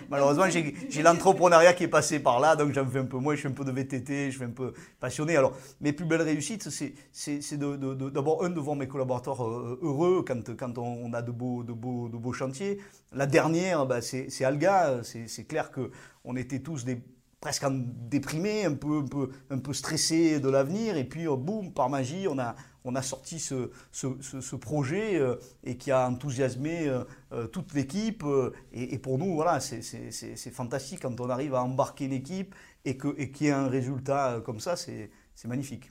malheureusement, 0.09 0.45
j'ai 0.49 1.01
l'entrepreneuriat 1.01 1.73
qui 1.73 1.83
est 1.85 1.89
passé 1.89 2.19
par 2.19 2.39
là, 2.39 2.55
donc 2.55 2.73
j'en 2.73 2.85
fais 2.85 2.99
un 2.99 3.05
peu 3.05 3.17
moins. 3.17 3.35
Je 3.35 3.41
fais 3.41 3.47
un 3.47 3.51
peu 3.51 3.65
de 3.65 3.71
VTT, 3.71 4.31
je 4.31 4.37
suis 4.37 4.45
un 4.45 4.49
peu 4.49 4.73
passionné. 4.99 5.37
Alors, 5.37 5.55
mes 5.79 5.93
plus 5.93 6.05
belles 6.05 6.21
réussites, 6.21 6.69
c'est 6.69 7.57
d'abord, 7.57 8.43
un, 8.43 8.49
de 8.49 8.59
voir 8.59 8.75
mes 8.75 8.87
collaborateurs 8.87 9.45
euh, 9.45 9.79
heureux 9.81 10.23
quand, 10.27 10.55
quand 10.55 10.77
on 10.77 11.13
a 11.13 11.21
de 11.21 11.31
beaux, 11.31 11.63
de, 11.63 11.73
beaux, 11.73 12.09
de 12.09 12.17
beaux 12.17 12.33
chantiers. 12.33 12.79
La 13.13 13.25
dernière, 13.25 13.85
bah, 13.85 14.01
c'est 14.01 14.43
Alga. 14.43 15.01
C'est 15.03 15.43
clair 15.45 15.71
qu'on 15.71 16.35
était 16.35 16.59
tous 16.59 16.85
des 16.85 17.01
presque 17.41 17.65
déprimé, 18.07 18.65
un 18.65 18.75
peu, 18.75 18.99
un 18.99 19.07
peu, 19.07 19.31
un 19.49 19.57
peu 19.57 19.73
stressé 19.73 20.39
de 20.39 20.47
l'avenir. 20.47 20.95
Et 20.95 21.03
puis, 21.03 21.27
euh, 21.27 21.35
boum, 21.35 21.73
par 21.73 21.89
magie, 21.89 22.27
on 22.29 22.37
a, 22.37 22.55
on 22.85 22.95
a 22.95 23.01
sorti 23.01 23.39
ce, 23.39 23.71
ce, 23.91 24.55
projet 24.55 25.19
euh, 25.19 25.35
et 25.63 25.75
qui 25.75 25.91
a 25.91 26.07
enthousiasmé 26.07 26.87
euh, 26.87 27.47
toute 27.47 27.73
l'équipe. 27.73 28.23
Et, 28.71 28.97
pour 28.99 29.17
nous, 29.17 29.33
voilà, 29.33 29.59
c'est 29.59 30.51
fantastique 30.51 31.01
quand 31.01 31.19
on 31.19 31.29
arrive 31.29 31.55
à 31.55 31.63
embarquer 31.63 32.07
l'équipe 32.07 32.55
et 32.85 32.97
qu'il 32.97 33.13
et 33.17 33.31
y 33.41 33.47
ait 33.47 33.51
un 33.51 33.67
résultat 33.67 34.41
comme 34.45 34.59
ça, 34.59 34.75
c'est 34.75 35.09
magnifique. 35.45 35.89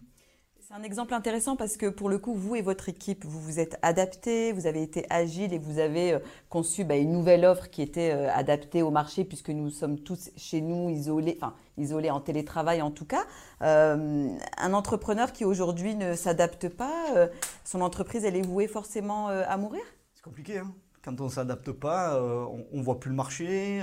C'est 0.70 0.76
un 0.76 0.84
exemple 0.84 1.14
intéressant 1.14 1.56
parce 1.56 1.76
que 1.76 1.86
pour 1.86 2.08
le 2.08 2.18
coup, 2.18 2.32
vous 2.32 2.54
et 2.54 2.62
votre 2.62 2.88
équipe, 2.88 3.24
vous 3.24 3.40
vous 3.40 3.58
êtes 3.58 3.76
adaptés, 3.82 4.52
vous 4.52 4.68
avez 4.68 4.84
été 4.84 5.04
agile 5.10 5.52
et 5.52 5.58
vous 5.58 5.80
avez 5.80 6.12
euh, 6.12 6.18
conçu 6.48 6.84
bah, 6.84 6.94
une 6.94 7.10
nouvelle 7.10 7.44
offre 7.44 7.68
qui 7.70 7.82
était 7.82 8.12
euh, 8.12 8.32
adaptée 8.32 8.80
au 8.80 8.92
marché 8.92 9.24
puisque 9.24 9.48
nous 9.48 9.68
sommes 9.70 9.98
tous 9.98 10.30
chez 10.36 10.60
nous 10.60 10.88
isolés, 10.88 11.36
enfin 11.40 11.54
isolés 11.76 12.12
en 12.12 12.20
télétravail 12.20 12.82
en 12.82 12.92
tout 12.92 13.04
cas. 13.04 13.24
Euh, 13.62 14.28
un 14.58 14.72
entrepreneur 14.72 15.32
qui 15.32 15.44
aujourd'hui 15.44 15.96
ne 15.96 16.14
s'adapte 16.14 16.68
pas, 16.68 17.28
son 17.64 17.80
entreprise, 17.80 18.24
elle 18.24 18.36
est 18.36 18.46
vouée 18.46 18.68
forcément 18.68 19.26
à 19.26 19.56
mourir? 19.56 19.82
C'est 20.14 20.22
compliqué. 20.22 20.58
Hein 20.58 20.72
Quand 21.02 21.20
on 21.20 21.24
ne 21.24 21.30
s'adapte 21.30 21.72
pas, 21.72 22.22
on 22.22 22.78
ne 22.78 22.82
voit 22.82 23.00
plus 23.00 23.10
le 23.10 23.16
marché. 23.16 23.82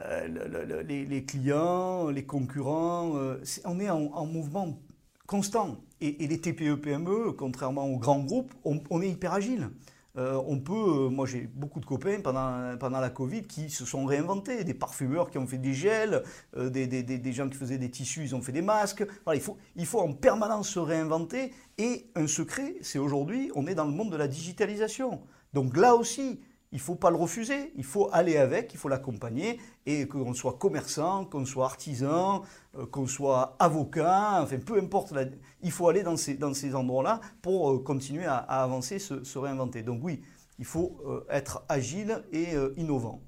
les, 0.00 1.24
clients, 1.24 2.08
les 2.08 2.26
concurrents, 2.26 3.12
on 3.64 3.78
est 3.80 3.88
en 3.90 4.26
mouvement 4.26 4.76
constant. 5.26 5.76
Et, 6.00 6.26
les 6.26 6.40
TPE-PME, 6.40 7.32
contrairement 7.32 7.86
aux 7.86 7.98
grands 7.98 8.22
groupes, 8.22 8.52
on, 8.64 9.02
est 9.02 9.10
hyper 9.10 9.32
agile. 9.32 9.70
Euh, 10.16 10.40
on 10.46 10.58
peut, 10.58 10.72
euh, 10.72 11.08
moi 11.10 11.26
j'ai 11.26 11.42
beaucoup 11.42 11.78
de 11.78 11.84
copains 11.84 12.20
pendant, 12.22 12.78
pendant 12.78 13.00
la 13.00 13.10
Covid 13.10 13.42
qui 13.42 13.68
se 13.68 13.84
sont 13.84 14.06
réinventés, 14.06 14.64
des 14.64 14.72
parfumeurs 14.72 15.30
qui 15.30 15.36
ont 15.36 15.46
fait 15.46 15.58
des 15.58 15.74
gels, 15.74 16.22
euh, 16.56 16.70
des, 16.70 16.86
des, 16.86 17.02
des, 17.02 17.32
gens 17.32 17.50
qui 17.50 17.58
faisaient 17.58 17.76
des 17.76 17.90
tissus, 17.90 18.22
ils 18.22 18.34
ont 18.34 18.40
fait 18.40 18.52
des 18.52 18.62
masques. 18.62 19.04
Il, 19.34 19.40
faut, 19.40 19.58
il 19.74 19.84
faut 19.84 20.00
en 20.00 20.14
permanence 20.14 20.70
se 20.70 20.78
réinventer. 20.78 21.52
Et 21.76 22.10
un 22.14 22.26
secret, 22.26 22.76
c'est 22.80 22.98
aujourd'hui, 22.98 23.50
on 23.54 23.66
est 23.66 23.74
dans 23.74 23.84
le 23.84 23.92
monde 23.92 24.10
de 24.10 24.16
la 24.16 24.28
digitalisation. 24.28 25.20
Donc 25.52 25.76
là 25.76 25.94
aussi, 25.94 26.40
il 26.76 26.78
ne 26.78 26.82
faut 26.82 26.94
pas 26.94 27.08
le 27.08 27.16
refuser, 27.16 27.72
il 27.76 27.84
faut 27.84 28.10
aller 28.12 28.36
avec, 28.36 28.74
il 28.74 28.76
faut 28.76 28.90
l'accompagner, 28.90 29.58
et 29.86 30.06
qu'on 30.06 30.34
soit 30.34 30.58
commerçant, 30.58 31.24
qu'on 31.24 31.46
soit 31.46 31.64
artisan, 31.64 32.42
euh, 32.76 32.84
qu'on 32.84 33.06
soit 33.06 33.56
avocat, 33.58 34.42
enfin 34.42 34.58
peu 34.58 34.78
importe, 34.78 35.14
il 35.62 35.70
faut 35.70 35.88
aller 35.88 36.02
dans 36.02 36.18
ces, 36.18 36.34
dans 36.34 36.52
ces 36.52 36.74
endroits-là 36.74 37.22
pour 37.40 37.70
euh, 37.70 37.78
continuer 37.78 38.26
à, 38.26 38.36
avancer, 38.36 38.98
se, 38.98 39.38
réinventer. 39.38 39.82
Donc 39.82 40.00
oui, 40.04 40.20
il 40.58 40.66
faut 40.66 40.98
euh, 41.06 41.24
être 41.30 41.64
agile 41.70 42.22
et 42.30 42.48
innovant. 42.76 43.22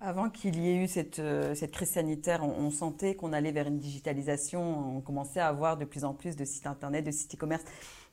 Avant 0.00 0.30
qu'il 0.30 0.58
y 0.58 0.70
ait 0.70 0.82
eu 0.82 0.88
cette, 0.88 1.20
cette 1.54 1.72
crise 1.72 1.90
sanitaire, 1.90 2.42
on, 2.42 2.70
sentait 2.70 3.16
qu'on 3.16 3.34
allait 3.34 3.52
vers 3.52 3.66
une 3.66 3.78
digitalisation, 3.78 4.96
on 4.96 5.00
commençait 5.02 5.40
à 5.40 5.48
avoir 5.48 5.76
de 5.76 5.84
plus 5.84 6.04
en 6.04 6.14
plus 6.14 6.36
de 6.36 6.44
sites 6.46 6.66
internet, 6.66 7.04
de 7.04 7.10
sites 7.10 7.34
e-commerce 7.34 7.64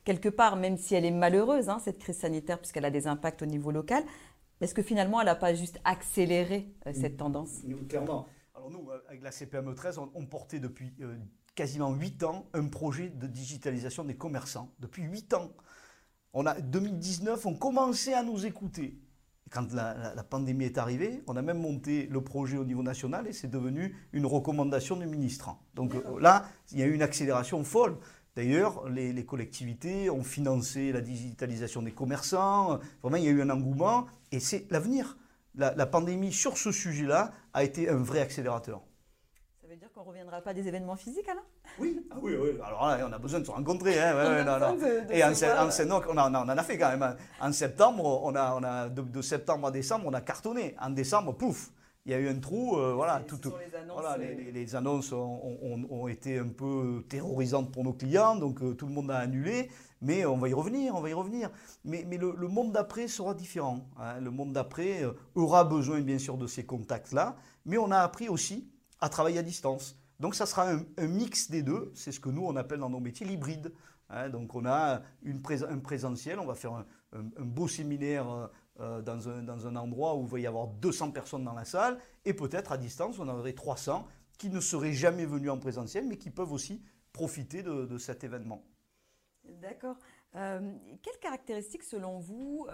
quelque 0.03 0.29
part, 0.29 0.55
même 0.55 0.77
si 0.77 0.95
elle 0.95 1.05
est 1.05 1.11
malheureuse, 1.11 1.69
hein, 1.69 1.79
cette 1.83 1.99
crise 1.99 2.17
sanitaire, 2.17 2.57
puisqu'elle 2.59 2.85
a 2.85 2.91
des 2.91 3.07
impacts 3.07 3.41
au 3.41 3.45
niveau 3.45 3.71
local, 3.71 4.03
est-ce 4.61 4.75
que 4.75 4.83
finalement, 4.83 5.19
elle 5.19 5.25
n'a 5.25 5.35
pas 5.35 5.55
juste 5.55 5.79
accéléré 5.83 6.71
euh, 6.85 6.93
cette 6.93 7.17
tendance? 7.17 7.61
Clairement. 7.89 8.27
Alors 8.53 8.69
nous, 8.69 8.89
euh, 8.91 9.01
avec 9.07 9.23
la 9.23 9.31
CPME 9.31 9.73
13, 9.73 9.99
on, 10.13 10.25
portait 10.27 10.59
depuis 10.59 10.93
euh, 11.01 11.15
quasiment 11.55 11.91
8 11.91 12.23
ans 12.23 12.45
un 12.53 12.67
projet 12.67 13.09
de 13.09 13.25
digitalisation 13.25 14.03
des 14.03 14.15
commerçants. 14.15 14.69
Depuis 14.79 15.03
8 15.03 15.33
ans. 15.33 15.51
On 16.33 16.45
a 16.45 16.61
2019, 16.61 17.45
on 17.45 17.55
commençait 17.55 18.13
à 18.13 18.23
nous 18.23 18.45
écouter. 18.45 18.97
quand 19.49 19.73
la, 19.73 20.23
pandémie 20.29 20.65
est 20.65 20.77
arrivée, 20.77 21.23
on 21.27 21.35
a 21.35 21.41
même 21.41 21.59
monté 21.59 22.07
le 22.07 22.23
projet 22.23 22.57
au 22.57 22.63
niveau 22.63 22.83
national 22.83 23.27
et 23.27 23.33
c'est 23.33 23.49
devenu 23.49 23.97
une 24.13 24.25
recommandation 24.25 24.95
du 24.95 25.07
ministre. 25.07 25.49
Donc 25.73 25.93
là, 26.21 26.45
il 26.71 26.79
y 26.79 26.83
a 26.83 26.85
eu 26.85 26.93
une 26.93 27.01
accélération 27.01 27.63
folle. 27.65 27.97
D'ailleurs, 28.35 28.87
les, 28.87 29.25
collectivités 29.25 30.09
ont 30.09 30.23
financé 30.23 30.93
la 30.93 31.01
digitalisation 31.01 31.81
des 31.81 31.91
commerçants. 31.91 32.79
Vraiment, 33.01 33.17
il 33.17 33.25
y 33.25 33.27
a 33.27 33.31
eu 33.31 33.41
un 33.41 33.49
engouement 33.49 34.05
et 34.31 34.39
c'est 34.39 34.71
l'avenir. 34.71 35.17
La, 35.55 35.85
pandémie 35.85 36.31
sur 36.31 36.57
ce 36.57 36.71
sujet-là 36.71 37.33
a 37.53 37.63
été 37.65 37.89
un 37.89 37.97
vrai 37.97 38.21
accélérateur. 38.21 38.81
Ça 39.61 39.67
veut 39.67 39.75
dire 39.75 39.91
qu'on 39.91 40.03
ne 40.03 40.07
reviendra 40.07 40.39
pas 40.41 40.53
des 40.53 40.65
événements 40.65 40.95
physiques 40.95 41.27
alors? 41.27 41.43
Oui, 41.77 42.07
ah 42.09 42.15
oui, 42.21 42.35
oui. 42.35 42.51
Alors 42.63 42.87
là, 42.87 43.05
on 43.05 43.11
a 43.11 43.19
besoin 43.19 43.41
de 43.41 43.45
se 43.45 43.51
rencontrer. 43.51 43.99
Hein. 43.99 44.45
et 45.09 45.23
en, 45.23 45.33
on, 46.07 46.17
en 46.17 46.47
a 46.49 46.63
fait 46.63 46.77
quand 46.77 46.89
même. 46.89 47.03
Hein. 47.03 47.17
En 47.41 47.51
septembre, 47.51 48.21
on 48.23 48.33
a, 48.35 48.55
on 48.55 48.63
a 48.63 48.87
de 48.87 49.21
septembre 49.21 49.67
à 49.67 49.71
décembre, 49.71 50.05
on 50.07 50.13
a 50.13 50.21
cartonné. 50.21 50.75
En 50.79 50.89
décembre, 50.89 51.33
pouf, 51.33 51.69
il 52.05 52.11
y 52.11 52.15
a 52.15 52.19
eu 52.19 52.29
un 52.29 52.39
trou, 52.39 52.77
euh, 52.77 52.93
voilà, 52.93 53.19
tout, 53.19 53.37
les 53.59 53.75
annonces, 53.75 54.01
voilà, 54.01 54.17
les, 54.17 54.51
les, 54.51 54.75
annonces 54.75 55.13
ont, 55.13 56.07
été 56.07 56.39
un 56.39 56.47
peu 56.47 57.05
terrorisantes 57.07 57.71
pour 57.71 57.83
nos 57.83 57.93
clients, 57.93 58.35
donc 58.35 58.61
euh, 58.61 58.73
tout 58.73 58.87
le 58.87 58.93
monde 58.93 59.11
a 59.11 59.19
annulé, 59.19 59.69
mais 60.01 60.25
on 60.25 60.37
va 60.37 60.49
y 60.49 60.53
revenir, 60.53 60.95
on 60.95 61.01
va 61.01 61.09
y 61.09 61.13
revenir. 61.13 61.51
Mais, 61.85 62.03
mais 62.07 62.17
le, 62.17 62.33
monde 62.47 62.71
d'après 62.71 63.07
sera 63.07 63.35
différent. 63.35 63.87
Hein. 63.99 64.19
Le 64.19 64.31
monde 64.31 64.51
d'après 64.51 65.03
euh, 65.03 65.13
aura 65.35 65.63
besoin 65.63 66.01
bien 66.01 66.17
sûr 66.17 66.37
de 66.37 66.47
ces 66.47 66.65
contacts-là, 66.65 67.35
mais 67.65 67.77
on 67.77 67.91
a 67.91 67.99
appris 67.99 68.29
aussi 68.29 68.67
à 68.99 69.09
travailler 69.09 69.37
à 69.37 69.43
distance. 69.43 69.95
Donc 70.19 70.33
ça 70.33 70.47
sera 70.47 70.71
un, 70.71 71.07
mix 71.07 71.51
des 71.51 71.61
deux, 71.61 71.91
c'est 71.93 72.11
ce 72.11 72.19
que 72.19 72.29
nous 72.29 72.45
on 72.45 72.55
appelle 72.55 72.79
dans 72.79 72.89
nos 72.89 72.99
métiers 72.99 73.27
l'hybride. 73.27 73.73
Hein. 74.09 74.29
donc 74.29 74.55
on 74.55 74.65
a 74.65 75.01
une 75.23 75.41
un 75.69 75.79
présentiel, 75.79 76.39
on 76.39 76.45
va 76.45 76.55
faire 76.55 76.73
un, 77.13 77.25
beau 77.39 77.67
séminaire 77.67 78.49
euh, 78.81 78.97
euh, 78.97 79.01
dans, 79.01 79.29
un, 79.29 79.43
dans, 79.43 79.67
un, 79.67 79.75
endroit 79.75 80.15
où 80.15 80.23
il 80.23 80.29
va 80.29 80.39
y 80.39 80.47
avoir 80.47 80.67
200 80.67 81.11
personnes 81.11 81.43
dans 81.43 81.53
la 81.53 81.65
salle, 81.65 81.99
et 82.25 82.33
peut-être 82.33 82.71
à 82.71 82.77
distance 82.77 83.19
on 83.19 83.27
en 83.27 83.37
aurait 83.37 83.53
300 83.53 84.07
qui 84.37 84.49
ne 84.49 84.59
seraient 84.59 84.93
jamais 84.93 85.25
venus 85.25 85.51
en 85.51 85.57
présentiel, 85.57 86.05
mais 86.07 86.17
qui 86.17 86.31
peuvent 86.31 86.51
aussi 86.51 86.81
profiter 87.13 87.61
de, 87.61 87.97
cet 87.97 88.23
événement. 88.23 88.63
D'accord. 89.43 89.97
Euh, 90.35 90.73
quelles 91.03 91.19
caractéristiques, 91.19 91.83
selon 91.83 92.19
vous, 92.19 92.65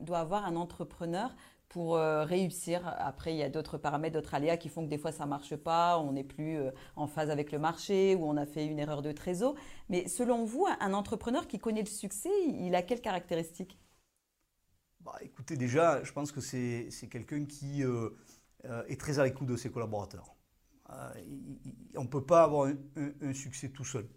doit 0.00 0.18
avoir 0.18 0.44
un 0.44 0.54
entrepreneur 0.54 1.34
pour 1.70 1.96
euh, 1.96 2.24
réussir? 2.24 2.82
Après, 2.98 3.32
il 3.32 3.38
y 3.38 3.42
a 3.42 3.48
d'autres 3.48 3.78
paramètres, 3.78 4.14
d'autres 4.14 4.34
aléas 4.34 4.58
qui 4.58 4.68
font 4.68 4.84
que 4.84 4.90
des 4.90 4.98
fois 4.98 5.12
ça 5.12 5.24
marche 5.24 5.56
pas, 5.56 5.98
on 5.98 6.12
n'est 6.12 6.24
plus 6.24 6.58
euh, 6.58 6.70
en 6.96 7.06
phase 7.06 7.30
avec 7.30 7.52
le 7.52 7.58
marché 7.58 8.14
ou 8.16 8.26
on 8.26 8.36
a 8.36 8.44
fait 8.44 8.66
une 8.66 8.78
erreur 8.78 9.00
de 9.00 9.12
trésor. 9.12 9.54
Mais 9.88 10.06
selon 10.06 10.44
vous, 10.44 10.66
un 10.80 10.92
entrepreneur 10.92 11.46
qui 11.46 11.58
connaît 11.58 11.80
le 11.80 11.86
succès, 11.86 12.28
il 12.46 12.74
a 12.74 12.82
quelles 12.82 13.00
caractéristiques? 13.00 13.78
Bah, 15.00 15.16
Écoutez, 15.22 15.56
déjà, 15.56 16.02
je 16.04 16.12
pense 16.12 16.32
que 16.32 16.40
c'est 16.40 17.08
quelqu'un 17.10 17.44
qui 17.44 17.84
euh, 17.84 18.10
est 18.88 19.00
très 19.00 19.18
à 19.18 19.24
l'écoute 19.24 19.48
de 19.48 19.56
ses 19.56 19.70
collaborateurs. 19.70 20.34
on 21.96 22.02
ne 22.02 22.08
peut 22.08 22.24
pas 22.24 22.44
avoir 22.44 22.70
un, 22.96 23.32
succès 23.32 23.70
tout 23.70 23.84
seul. 23.84 24.08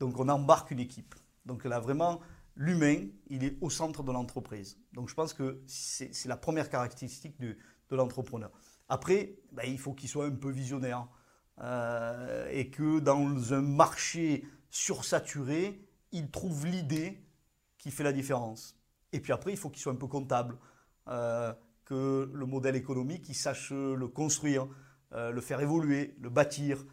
Donc 0.00 0.18
on 0.18 0.28
embarque 0.28 0.70
une 0.70 0.80
équipe. 0.80 1.14
Donc 1.44 1.64
là, 1.64 1.80
vraiment, 1.80 2.20
l'humain, 2.56 3.06
il 3.28 3.44
est 3.44 3.56
au 3.60 3.70
centre 3.70 4.02
de 4.02 4.12
l'entreprise. 4.12 4.78
Donc 4.92 5.08
je 5.08 5.14
pense 5.14 5.34
que 5.34 5.62
c'est 5.66 6.26
la 6.26 6.36
première 6.36 6.70
caractéristique 6.70 7.40
de, 7.40 7.56
l'entrepreneur. 7.90 8.50
Après, 8.88 9.36
ben, 9.52 9.64
il 9.66 9.78
faut 9.78 9.92
qu'il 9.92 10.08
soit 10.08 10.24
un 10.24 10.34
peu 10.34 10.50
visionnaire 10.50 11.06
euh, 11.60 12.48
et 12.50 12.70
que 12.70 13.00
dans 13.00 13.52
un 13.52 13.60
marché 13.60 14.46
sursaturé, 14.70 15.86
il 16.10 16.30
trouve 16.30 16.66
l'idée 16.66 17.22
qui 17.76 17.90
fait 17.90 18.02
la 18.02 18.12
différence. 18.12 18.81
Et 19.12 19.20
puis 19.20 19.32
après, 19.32 19.52
il 19.52 19.56
faut 19.56 19.70
qu'il 19.70 19.82
soit 19.82 19.92
un 19.92 19.96
peu 19.96 20.06
comptable, 20.06 20.58
euh, 21.08 21.52
que 21.84 22.30
le 22.32 22.46
modèle 22.46 22.76
économique, 22.76 23.28
il 23.28 23.34
sache 23.34 23.72
le 23.72 24.08
construire, 24.08 24.66
euh, 25.12 25.30
le 25.30 25.40
faire 25.40 25.60
évoluer, 25.60 26.14
le 26.20 26.30
bâtir. 26.30 26.84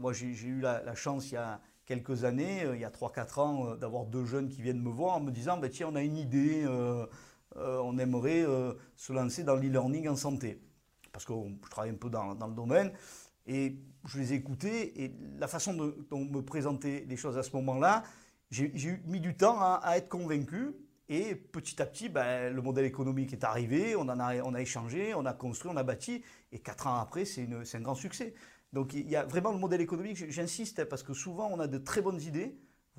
moi, 0.00 0.12
j'ai 0.12 0.26
eu 0.26 0.60
la, 0.60 0.94
chance 0.94 1.30
il 1.30 1.34
y 1.34 1.38
a 1.38 1.60
quelques 1.84 2.24
années, 2.24 2.64
euh, 2.64 2.74
il 2.74 2.80
y 2.80 2.84
a 2.84 2.90
3-4 2.90 3.40
ans, 3.40 3.66
euh, 3.66 3.76
d'avoir 3.76 4.06
deux 4.06 4.24
jeunes 4.24 4.48
qui 4.48 4.62
viennent 4.62 4.80
me 4.80 4.90
voir 4.90 5.16
en 5.16 5.20
me 5.20 5.30
disant 5.30 5.58
bah, 5.58 5.68
Tiens, 5.68 5.88
on 5.90 5.96
a 5.96 6.02
une 6.02 6.16
idée, 6.16 6.62
euh, 6.64 7.06
on 7.56 7.98
aimerait 7.98 8.46
se 8.96 9.12
lancer 9.12 9.44
dans 9.44 9.56
l'e-learning 9.56 10.08
en 10.08 10.16
santé. 10.16 10.58
Parce 11.12 11.26
que 11.26 11.34
je 11.64 11.68
travaille 11.68 11.90
un 11.90 11.96
peu 11.96 12.08
dans, 12.08 12.32
le 12.32 12.54
domaine. 12.54 12.92
Et 13.46 13.76
je 14.06 14.18
les 14.18 14.32
ai 14.32 14.36
écoutés 14.36 15.04
et 15.04 15.14
la 15.36 15.48
façon 15.48 15.74
dont 15.74 15.94
on 16.12 16.24
me 16.24 16.40
présentait 16.40 17.04
les 17.06 17.16
choses 17.16 17.36
à 17.36 17.42
ce 17.42 17.54
moment-là, 17.56 18.04
j'ai 18.50 18.72
mis 19.06 19.20
du 19.20 19.36
temps 19.36 19.58
à, 19.60 19.96
être 19.96 20.08
convaincu. 20.08 20.72
Et 21.12 21.34
petit 21.34 21.82
à 21.82 21.84
petit, 21.84 22.08
ben, 22.08 22.50
le 22.50 22.62
modèle 22.62 22.86
économique 22.86 23.34
est 23.34 23.44
arrivé, 23.44 23.94
on, 23.96 24.00
en 24.08 24.18
a, 24.18 24.36
on 24.44 24.54
a 24.54 24.62
échangé, 24.62 25.12
on 25.14 25.26
a 25.26 25.34
construit, 25.34 25.70
on 25.70 25.76
a 25.76 25.82
bâti. 25.82 26.22
Et 26.52 26.58
quatre 26.60 26.86
ans 26.86 26.94
après, 26.94 27.26
c'est 27.26 27.46
un 27.74 27.80
grand 27.82 27.94
succès. 27.94 28.32
Donc 28.72 28.94
il 28.94 29.06
y 29.10 29.14
a 29.14 29.22
vraiment 29.22 29.52
le 29.52 29.58
modèle 29.58 29.82
économique, 29.82 30.30
j'insiste, 30.30 30.78
hein, 30.78 30.86
parce 30.88 31.02
que 31.02 31.12
souvent 31.12 31.50
on 31.52 31.60
a 31.60 31.66
de 31.66 31.76
très 31.76 32.00
bonnes 32.00 32.22
idées. 32.22 32.56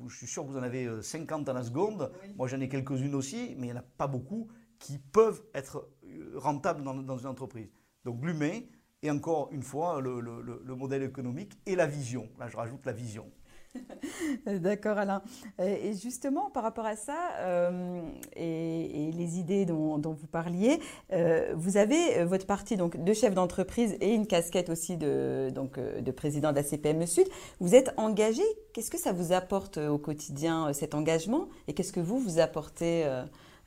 Je 0.08 0.16
suis 0.16 0.28
sûr 0.28 0.44
que 0.44 0.50
vous 0.50 0.58
en 0.58 0.62
avez 0.62 0.88
50 1.02 1.50
à 1.50 1.54
la 1.54 1.64
seconde. 1.64 2.12
Moi 2.38 2.48
j'en 2.48 2.60
ai 2.62 2.70
quelques-unes 2.70 3.16
aussi, 3.16 3.56
mais 3.58 3.66
il 3.66 3.72
n'y 3.72 3.78
en 3.78 3.82
a 3.82 3.86
pas 3.98 4.06
beaucoup 4.06 4.48
qui 4.78 5.00
peuvent 5.00 5.42
être 5.56 5.90
euh, 6.06 6.34
rentables 6.36 6.84
dans, 6.84 7.18
une 7.18 7.26
entreprise. 7.26 7.72
Donc 8.06 8.24
l'humain, 8.24 8.60
et 9.02 9.10
encore 9.10 9.50
une 9.52 9.64
fois, 9.64 10.02
le 10.02 10.76
modèle 10.76 11.02
économique 11.02 11.58
et 11.66 11.76
la 11.76 11.88
vision. 11.88 12.30
Là 12.38 12.48
je 12.48 12.58
rajoute 12.58 12.86
la 12.86 12.94
vision. 12.94 13.32
D'accord, 14.46 14.98
Alain. 14.98 15.22
Et 15.60 15.94
justement, 15.94 16.50
par 16.50 16.64
rapport 16.64 16.86
à 16.86 16.96
ça 16.96 17.18
euh, 17.40 18.02
et, 18.36 19.12
les 19.12 19.40
idées 19.40 19.66
dont, 19.66 20.00
vous 20.00 20.28
parliez, 20.28 20.80
euh, 21.12 21.54
vous 21.56 21.78
avez 21.78 22.18
euh, 22.18 22.26
votre 22.26 22.46
partie 22.46 22.78
donc, 22.78 23.04
de 23.04 23.14
chef 23.14 23.34
d'entreprise 23.34 23.96
et 24.02 24.14
une 24.14 24.28
casquette 24.28 24.70
aussi 24.70 24.98
de, 24.98 25.50
donc, 25.54 25.80
de 25.80 26.12
président 26.12 26.52
de 26.52 26.58
la 26.58 26.64
CPME 26.64 27.06
Sud. 27.06 27.28
Vous 27.60 27.76
êtes 27.76 27.94
engagé. 27.98 28.44
Qu'est-ce 28.74 28.92
que 28.92 29.00
ça 29.00 29.12
vous 29.12 29.34
apporte 29.34 29.78
au 29.78 29.98
quotidien, 29.98 30.74
cet 30.74 30.96
engagement? 30.96 31.48
Et 31.68 31.74
qu'est-ce 31.74 31.94
que 31.94 32.00
vous, 32.00 32.20
vous 32.20 32.40
apportez 32.40 33.06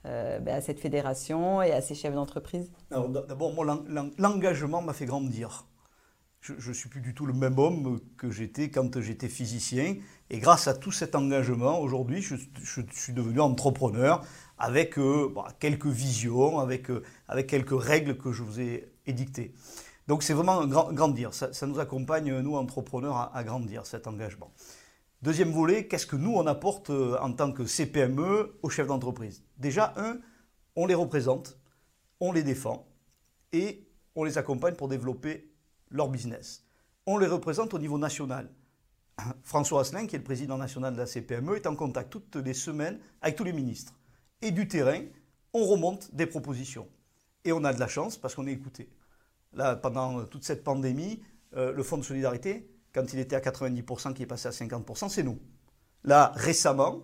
ben, 0.05 0.49
à 0.49 0.61
cette 0.61 0.81
fédération 0.81 1.63
et 1.63 1.73
à 1.73 1.81
ces 1.81 1.95
chefs 1.95 2.15
d'entreprise? 2.15 2.73
D'abord, 2.91 3.53
moi, 3.53 3.85
l'engagement 4.19 4.83
m'a 4.83 4.93
fait 4.93 5.07
grandir 5.07 5.65
je 6.59 6.69
ne 6.69 6.75
suis 6.75 6.89
plus 6.89 7.01
du 7.01 7.15
tout 7.15 7.27
le 7.27 7.33
même 7.33 7.59
homme 7.59 8.01
que 8.17 8.31
j'étais 8.31 8.71
quand 8.71 9.01
j'étais 9.01 9.29
physicien. 9.29 9.97
Et 10.31 10.39
grâce 10.39 10.69
à 10.69 10.75
tout 10.75 10.93
cet 10.93 11.15
engagement, 11.15 11.81
aujourd'hui, 11.81 12.23
je, 12.23 12.35
suis 12.93 13.13
devenu 13.13 13.41
entrepreneur 13.41 14.25
avec 14.59 14.99
euh, 14.99 15.33
bah, 15.35 15.49
quelques 15.61 15.87
visions, 15.87 16.59
avec, 16.59 16.91
euh, 16.91 17.03
avec 17.29 17.47
quelques 17.47 17.81
règles 17.81 18.17
que 18.17 18.33
je 18.33 18.43
vous 18.43 18.61
ai 18.61 18.93
édictées. 19.07 19.55
Donc 20.09 20.23
c'est 20.23 20.35
vraiment 20.35 20.67
grandir. 20.67 21.35
Ça, 21.35 21.67
nous 21.67 21.79
accompagne, 21.81 22.39
nous, 22.41 22.57
entrepreneurs, 22.57 23.31
à, 23.35 23.45
grandir, 23.45 23.87
cet 23.87 24.07
engagement. 24.07 24.53
Deuxième 25.23 25.51
volet, 25.51 25.87
qu'est-ce 25.87 26.07
que 26.07 26.17
nous, 26.17 26.33
on 26.35 26.47
apporte 26.47 26.91
euh, 26.91 27.19
en 27.21 27.33
tant 27.33 27.53
que 27.53 27.67
CPME 27.67 28.59
aux 28.63 28.71
chefs 28.71 28.87
d'entreprise? 28.87 29.43
Déjà, 29.59 29.95
un, 29.97 30.19
on 30.77 30.87
les 30.87 30.95
représente, 30.95 31.59
on 32.21 32.33
les 32.33 32.43
défend 32.43 32.87
et 33.53 33.89
on 34.15 34.25
les 34.25 34.39
accompagne 34.39 34.75
pour 34.75 34.89
développer 34.89 35.51
leur 35.91 36.09
business. 36.09 36.65
On 37.07 37.19
les 37.19 37.27
représente 37.27 37.75
au 37.75 37.79
niveau 37.79 37.99
national. 37.99 38.51
François 39.45 39.83
Asselin, 39.83 40.07
qui 40.07 40.17
est 40.17 40.19
le 40.19 40.25
président 40.25 40.59
national 40.59 40.95
de 40.95 40.99
la 40.99 41.07
CPME, 41.07 41.57
est 41.57 41.67
en 41.67 41.77
contact 41.77 42.11
toutes 42.11 42.37
les 42.37 42.55
semaines 42.55 42.99
avec 43.23 43.37
tous 43.37 43.45
les 43.45 43.53
ministres. 43.53 43.95
Et 44.43 44.51
du 44.51 44.69
terrain, 44.69 45.01
on 45.53 45.65
remonte 45.65 46.15
des 46.15 46.27
propositions. 46.27 46.89
Et 47.45 47.53
on 47.53 47.65
a 47.65 47.73
de 47.73 47.81
la 47.81 47.89
chance 47.89 48.17
parce 48.17 48.35
qu'on 48.35 48.47
est 48.47 48.53
écouté. 48.53 48.91
Là, 49.53 49.77
pendant 49.77 50.25
toute 50.25 50.45
cette 50.45 50.65
pandémie, 50.65 51.23
euh, 51.57 51.73
le 51.73 51.83
Fonds 51.83 51.97
de 51.97 52.03
solidarité, 52.03 52.69
quand 52.93 53.13
il 53.13 53.19
était 53.19 53.37
à 53.37 53.41
90%, 53.41 54.13
qui 54.13 54.23
est 54.23 54.27
passé 54.27 54.49
à 54.49 54.51
50%, 54.51 55.09
c'est 55.09 55.23
nous. 55.23 55.39
Là, 56.05 56.33
récemment, 56.35 57.03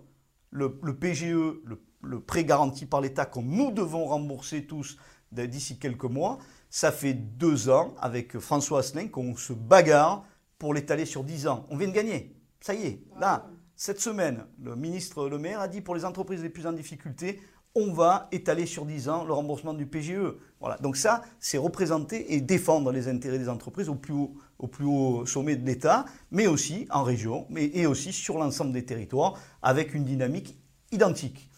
le, 0.50 0.68
PGE, 0.96 1.62
le, 1.64 1.82
le 2.02 2.20
prêt 2.20 2.44
garanti 2.44 2.86
par 2.86 3.00
l'État, 3.00 3.24
que 3.24 3.40
nous 3.40 3.70
devons 3.70 4.06
rembourser 4.06 4.66
tous 4.66 4.98
d'ici 5.32 5.78
quelques 5.78 6.04
mois, 6.04 6.38
ça 6.72 6.90
fait 6.90 7.12
deux 7.12 7.68
ans 7.68 7.94
avec 8.00 8.38
François 8.38 8.78
Asselin 8.78 9.08
qu'on 9.08 9.36
se 9.36 9.52
bagarre 9.52 10.24
pour 10.58 10.72
l'étaler 10.72 11.04
sur 11.04 11.22
dix 11.22 11.46
ans. 11.46 11.66
On 11.68 11.76
vient 11.76 11.86
de 11.86 11.92
gagner. 11.92 12.34
Ça 12.62 12.72
y 12.72 12.86
est. 12.86 13.02
Là, 13.20 13.46
cette 13.76 14.00
semaine, 14.00 14.46
le 14.58 14.74
ministre 14.74 15.28
Le 15.28 15.38
Maire 15.38 15.60
a 15.60 15.68
dit 15.68 15.82
pour 15.82 15.94
les 15.94 16.06
entreprises 16.06 16.42
les 16.42 16.48
plus 16.48 16.66
en 16.66 16.72
difficulté, 16.72 17.42
on 17.74 17.92
va 17.92 18.28
étaler 18.32 18.64
sur 18.64 18.86
dix 18.86 19.10
ans 19.10 19.24
le 19.24 19.34
remboursement 19.34 19.74
du 19.74 19.84
PGE. 19.84 20.34
Voilà. 20.60 20.78
Donc 20.78 20.96
ça, 20.96 21.20
c'est 21.40 21.58
représenter 21.58 22.32
et 22.32 22.40
défendre 22.40 22.90
les 22.90 23.06
intérêts 23.06 23.38
des 23.38 23.50
entreprises 23.50 23.90
au 23.90 23.96
plus 23.96 24.14
haut, 24.86 25.26
sommet 25.26 25.56
de 25.56 25.66
l'État, 25.66 26.06
mais 26.30 26.46
aussi 26.46 26.86
en 26.90 27.02
région, 27.02 27.46
mais, 27.50 27.70
et 27.74 27.84
aussi 27.84 28.14
sur 28.14 28.38
l'ensemble 28.38 28.72
des 28.72 28.86
territoires, 28.86 29.38
avec 29.60 29.92
une 29.92 30.04
dynamique 30.04 30.56
identique. 30.90 31.50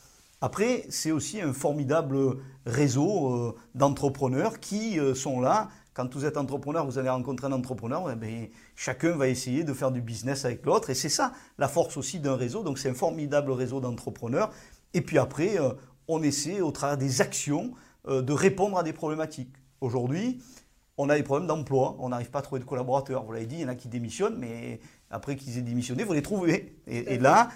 Après, 0.45 0.85
c'est 0.91 1.11
aussi 1.11 1.41
un 1.41 1.55
formidable 1.55 2.37
réseau 2.67 3.33
euh, 3.33 3.55
d'entrepreneurs 3.75 4.61
qui 4.61 5.01
euh, 5.01 5.15
sont 5.15 5.41
là. 5.41 5.71
Quand 5.95 6.15
vous 6.15 6.27
êtes 6.27 6.37
entrepreneur, 6.37 6.85
vous 6.85 6.99
allez 6.99 7.09
rencontrer 7.09 7.47
un 7.47 7.53
entrepreneur, 7.53 8.11
eh 8.13 8.15
bien, 8.15 8.49
chacun 8.77 9.17
va 9.17 9.29
essayer 9.29 9.65
de 9.65 9.73
faire 9.73 9.91
du 9.91 10.03
business 10.03 10.45
avec 10.45 10.67
l'autre. 10.67 10.91
Et 10.91 10.95
c'est 10.95 11.09
ça 11.09 11.33
la 11.57 11.67
force 11.67 11.97
aussi 11.97 12.21
d'un 12.21 12.37
réseau. 12.37 12.63
Donc 12.63 12.79
c'est 12.79 12.91
un 12.91 12.95
formidable 12.95 13.53
réseau 13.53 13.81
d'entrepreneurs. 13.81 14.51
Et 14.93 15.01
puis 15.01 15.17
après, 15.17 15.59
euh, 15.59 15.71
on 16.09 16.23
essaie 16.23 16.61
au 16.61 16.73
travers 16.73 16.99
des 16.99 17.23
actions 17.23 17.73
de 18.07 18.33
répondre 18.35 18.77
à 18.77 18.83
des 18.83 18.93
problématiques. 18.93 19.55
Aujourd'hui, 19.81 20.43
on 20.99 21.09
a 21.09 21.17
des 21.17 21.23
problèmes 21.23 21.49
d'emploi, 21.49 21.97
on 22.01 22.11
n'arrive 22.11 22.29
pas 22.29 22.41
à 22.41 22.43
trouver 22.43 22.61
de 22.61 22.67
collaborateurs. 22.67 23.25
Vous 23.25 23.33
l'avez 23.33 23.47
dit, 23.47 23.55
il 23.55 23.61
y 23.63 23.65
en 23.65 23.69
a 23.69 23.75
qui 23.75 23.89
démissionnent, 23.89 24.37
mais 24.37 24.79
après 25.11 25.37
qu'ils 25.37 25.57
aient 25.57 25.63
démissionné, 25.63 26.05
faut 26.05 26.13
les 26.13 26.21
trouver. 26.21 26.77
et 26.87 27.17
là, 27.17 27.49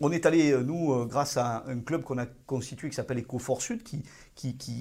on 0.00 0.10
est 0.10 0.26
allé, 0.26 0.52
euh, 0.52 0.62
nous, 0.62 0.92
euh, 0.92 1.06
grâce 1.06 1.36
à 1.36 1.64
un 1.66 1.78
club 1.78 2.02
qu'on 2.02 2.18
a 2.18 2.26
constitué 2.26 2.88
qui 2.88 2.96
s'appelle 2.96 3.18
EcoFort 3.18 3.62
Sud, 3.62 3.82
qui, 3.82 4.04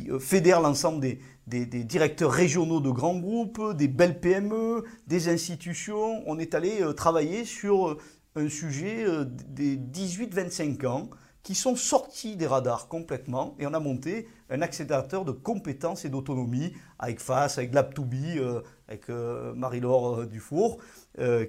euh, 0.09 0.19
fédère 0.19 0.61
l'ensemble 0.61 0.99
des, 1.47 1.65
directeurs 1.83 2.31
régionaux 2.31 2.79
de 2.79 2.89
grands 2.89 3.17
groupes, 3.17 3.75
des 3.75 3.87
belles 3.87 4.19
PME, 4.19 4.83
des 5.07 5.29
institutions. 5.29 6.23
On 6.25 6.39
est 6.39 6.55
allé 6.55 6.81
travailler 6.95 7.45
sur 7.45 7.97
un 8.35 8.49
sujet 8.49 9.05
des 9.47 9.75
18-25 9.75 10.85
ans 10.85 11.09
qui 11.43 11.55
sont 11.55 11.75
sortis 11.75 12.37
des 12.37 12.47
radars 12.47 12.87
complètement 12.87 13.55
et 13.59 13.67
on 13.67 13.73
a 13.73 13.79
monté 13.79 14.27
un 14.49 14.61
accélérateur 14.61 15.25
de 15.25 15.31
compétences 15.31 16.05
et 16.05 16.09
d'autonomie 16.09 16.73
avec 16.99 17.19
FAS, 17.19 17.55
avec 17.57 17.73
Lab2B, 17.73 18.61
avec 18.87 19.09
Marie-Laure 19.09 20.27
Dufour, 20.27 20.77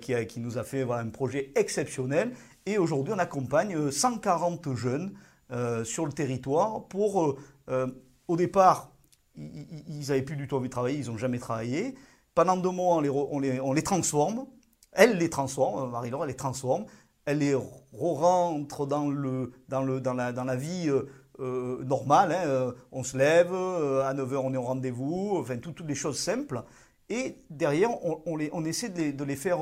qui, 0.01 0.41
nous 0.41 0.59
a 0.59 0.65
fait 0.65 0.83
un 0.91 1.11
projet 1.11 1.53
exceptionnel 1.55 2.33
et 2.67 2.79
aujourd'hui, 2.79 3.13
on 3.15 3.19
accompagne 3.19 3.91
140 3.91 4.67
euh, 4.67 4.77
jeunes 4.77 5.13
euh, 5.51 5.85
sur 5.85 6.07
le 6.07 6.13
territoire 6.13 6.85
pour, 6.85 7.37
euh, 7.69 7.87
au 8.29 8.37
départ, 8.37 8.93
ils 9.37 10.07
n'avaient 10.09 10.23
plus 10.23 10.37
du 10.37 10.47
tout 10.47 10.57
envie 10.57 10.69
de 10.69 10.73
travailler, 10.73 10.99
ils 10.99 11.11
n'ont 11.11 11.19
jamais 11.19 11.39
travaillé. 11.39 11.95
Pendant 12.35 12.57
deux 12.57 12.71
mois, 12.71 12.97
on 12.97 13.73
les, 13.73 13.83
transforme 13.83 14.47
Elle 14.93 15.19
les 15.19 15.31
transforme, 15.31 15.91
Marie-Laure, 15.91 16.25
elle 16.25 16.31
les 16.31 16.37
transforme, 16.37 16.85
elle 17.25 17.39
les 17.39 17.55
rentre 17.93 18.87
dans, 18.87 19.11
la, 19.11 20.57
vie 20.57 20.91
normale. 21.39 22.33
Hein. 22.33 22.75
On 22.91 23.03
se 23.03 23.17
lève, 23.17 23.53
à 23.53 24.15
9h 24.15 24.37
on 24.37 24.55
est 24.55 24.59
au 24.59 24.63
rendez-vous, 24.63 25.37
enfin 25.39 25.57
toutes 25.57 25.81
les 25.81 25.95
choses 25.95 26.19
simples. 26.19 26.63
Et 27.09 27.37
derrière, 27.51 27.91
on 28.05 28.65
essaie 28.65 28.89
de 28.91 28.99
les, 28.99 29.13
de 29.13 29.25
les 29.25 29.37
faire 29.37 29.61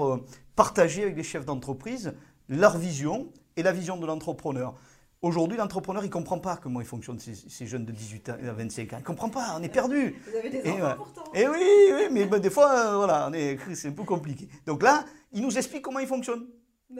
partager 0.57 1.05
avec 1.05 1.17
les 1.17 1.23
chefs 1.23 1.45
d'entreprise 1.45 2.13
leur 2.51 2.77
vision 2.77 3.33
et 3.57 3.63
la 3.63 3.73
vision 3.73 3.97
de 3.97 4.07
l'entrepreneur. 4.07 4.75
Aujourd'hui, 5.23 5.57
l'entrepreneur, 5.57 6.03
il 6.03 6.09
ne 6.09 6.13
comprend 6.13 6.39
pas 6.39 6.57
comment 6.57 6.81
ils 6.81 6.87
fonctionnent, 6.87 7.19
ces, 7.19 7.67
jeunes 7.67 7.85
de 7.85 7.93
18 7.93 8.29
à 8.31 8.53
25 8.53 8.93
ans. 8.93 8.97
Il 8.97 9.01
ne 9.01 9.05
comprend 9.05 9.29
pas, 9.29 9.55
on 9.59 9.63
est 9.63 9.69
perdu. 9.69 10.17
Vous 10.27 10.37
avez 10.37 10.51
des 10.51 10.71
enfants 10.71 10.95
pourtant. 10.97 11.25
Et 11.35 11.47
oui, 11.47 11.59
oui 11.93 12.03
mais 12.11 12.27
ben, 12.27 12.41
des 12.41 12.51
fois, 12.51 12.73
euh, 12.73 12.97
voilà, 12.97 13.31
c'est 13.75 13.89
un 13.89 13.93
peu 13.93 14.05
compliqué. 14.05 14.49
Donc 14.67 14.83
là, 14.83 15.05
il 15.33 15.43
nous 15.43 15.57
explique 15.57 15.83
comment 15.83 16.01
ils 16.01 16.07
fonctionnent. 16.07 16.47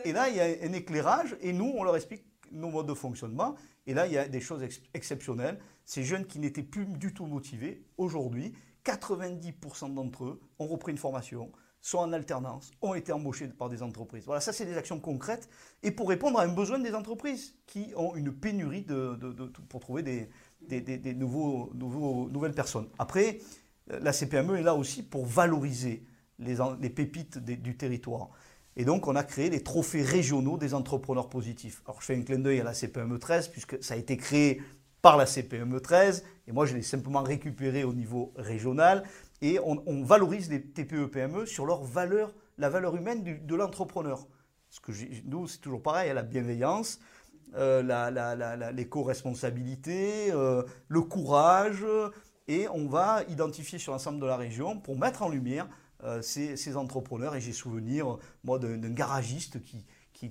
Et 0.05 0.13
là, 0.13 0.29
il 0.29 0.37
y 0.37 0.41
a 0.41 0.45
un 0.45 0.73
éclairage, 0.73 1.37
et 1.41 1.53
nous, 1.53 1.73
on 1.77 1.83
leur 1.83 1.97
explique 1.97 2.25
nos 2.53 2.71
modes 2.71 2.87
de 2.87 2.95
fonctionnement. 2.95 3.57
Et 3.87 3.95
là, 3.95 4.07
il 4.07 4.13
y 4.13 4.19
a 4.19 4.29
des 4.29 4.41
choses 4.41 4.63
exceptionnelles. 4.95 5.59
Ces 5.85 6.05
jeunes 6.05 6.27
qui 6.27 6.39
n'étaient 6.39 6.63
plus 6.63 6.85
du 6.85 7.13
tout 7.13 7.27
motivés, 7.27 7.83
aujourd'hui, 7.97 8.55
90% 8.85 9.95
d'entre 9.95 10.25
eux 10.25 10.41
ont 10.59 10.67
repris 10.67 10.93
une 10.93 10.99
formation, 10.99 11.51
sont 11.81 11.99
en 11.99 12.13
alternance, 12.13 12.71
ont 12.83 12.95
été 12.95 13.13
embauchés 13.13 13.49
par 13.49 13.69
des 13.69 13.83
entreprises. 13.83 14.25
Voilà, 14.27 14.41
ça 14.41 14.53
c'est 14.53 14.67
des 14.67 14.77
actions 14.77 15.01
concrètes 15.01 15.49
et 15.83 15.91
pour 15.91 16.09
répondre 16.09 16.39
à 16.39 16.43
un 16.43 16.49
besoin 16.49 16.79
des 16.79 16.95
entreprises 16.95 17.55
qui 17.67 17.93
ont 17.97 18.15
une 18.15 18.33
pénurie 18.33 18.83
de, 18.83 19.19
pour 19.69 19.81
trouver 19.81 20.03
des, 20.03 20.29
des, 20.81 21.15
nouveaux, 21.15 21.71
nouveaux, 21.75 22.29
nouvelles 22.31 22.55
personnes. 22.55 22.89
Après, 22.99 23.39
la 23.89 24.13
CPME 24.13 24.59
est 24.59 24.63
là 24.63 24.75
aussi 24.75 25.03
pour 25.03 25.25
valoriser 25.25 26.05
les, 26.39 26.57
les 26.81 26.91
pépites 26.91 27.39
du 27.39 27.77
territoire. 27.77 28.31
Et 28.77 28.85
donc, 28.85 29.09
on 29.09 29.17
a 29.17 29.25
créé 29.25 29.51
les 29.51 29.63
trophées 29.63 30.03
régionaux 30.03 30.57
des 30.57 30.75
entrepreneurs 30.75 31.29
positifs. 31.29 31.83
Alors, 31.87 32.01
je 32.01 32.07
fais 32.07 32.17
un 32.17 32.23
clin 32.23 32.39
d'œil 32.39 32.61
à 32.61 32.65
la 32.65 32.73
CPME 32.73 33.19
13, 33.19 33.49
puisque 33.49 33.83
ça 33.83 33.95
a 33.95 33.97
été 33.97 34.17
créé 34.17 34.63
par 35.03 35.17
la 35.17 35.27
CPME 35.27 35.81
13, 35.81 36.25
et 36.47 36.53
moi, 36.53 36.67
je 36.67 36.75
l'ai 36.75 36.83
simplement 36.83 37.23
récupéré 37.23 37.85
au 37.85 37.95
niveau 37.95 38.33
régional 38.37 39.05
et 39.43 39.59
on, 39.61 40.03
valorise 40.03 40.51
les 40.51 40.63
TPE-PME 40.63 41.43
e 41.43 41.47
sur 41.47 41.65
leur 41.65 41.83
valeur, 41.83 42.35
la 42.59 42.69
valeur 42.69 42.97
humaine 42.97 43.25
de 43.25 43.55
l'entrepreneur. 43.55 44.27
Parce 44.69 44.81
que 44.81 44.93
nous, 45.25 45.49
c'est 45.49 45.59
toujours 45.59 45.83
pareil, 45.83 46.13
la 46.13 46.23
bienveillance, 46.23 47.01
euh, 47.55 48.71
l'éco-responsabilité, 48.73 50.31
euh, 50.31 50.63
le 50.89 51.01
courage, 51.01 51.85
et 52.49 52.69
on 52.69 52.87
va 52.87 53.23
identifier 53.29 53.79
sur 53.79 53.93
l'ensemble 53.93 54.21
de 54.21 54.27
la 54.27 54.37
région 54.37 54.79
pour 54.79 54.99
mettre 54.99 55.23
en 55.23 55.29
lumière 55.29 55.69
euh, 56.05 56.23
ces, 56.23 56.77
entrepreneurs. 56.77 57.35
Et 57.35 57.41
j'ai 57.41 57.53
souvenir, 57.53 58.19
moi, 58.45 58.59
d'un 58.59 58.91
garagiste 58.91 59.63
qui, 59.63 59.87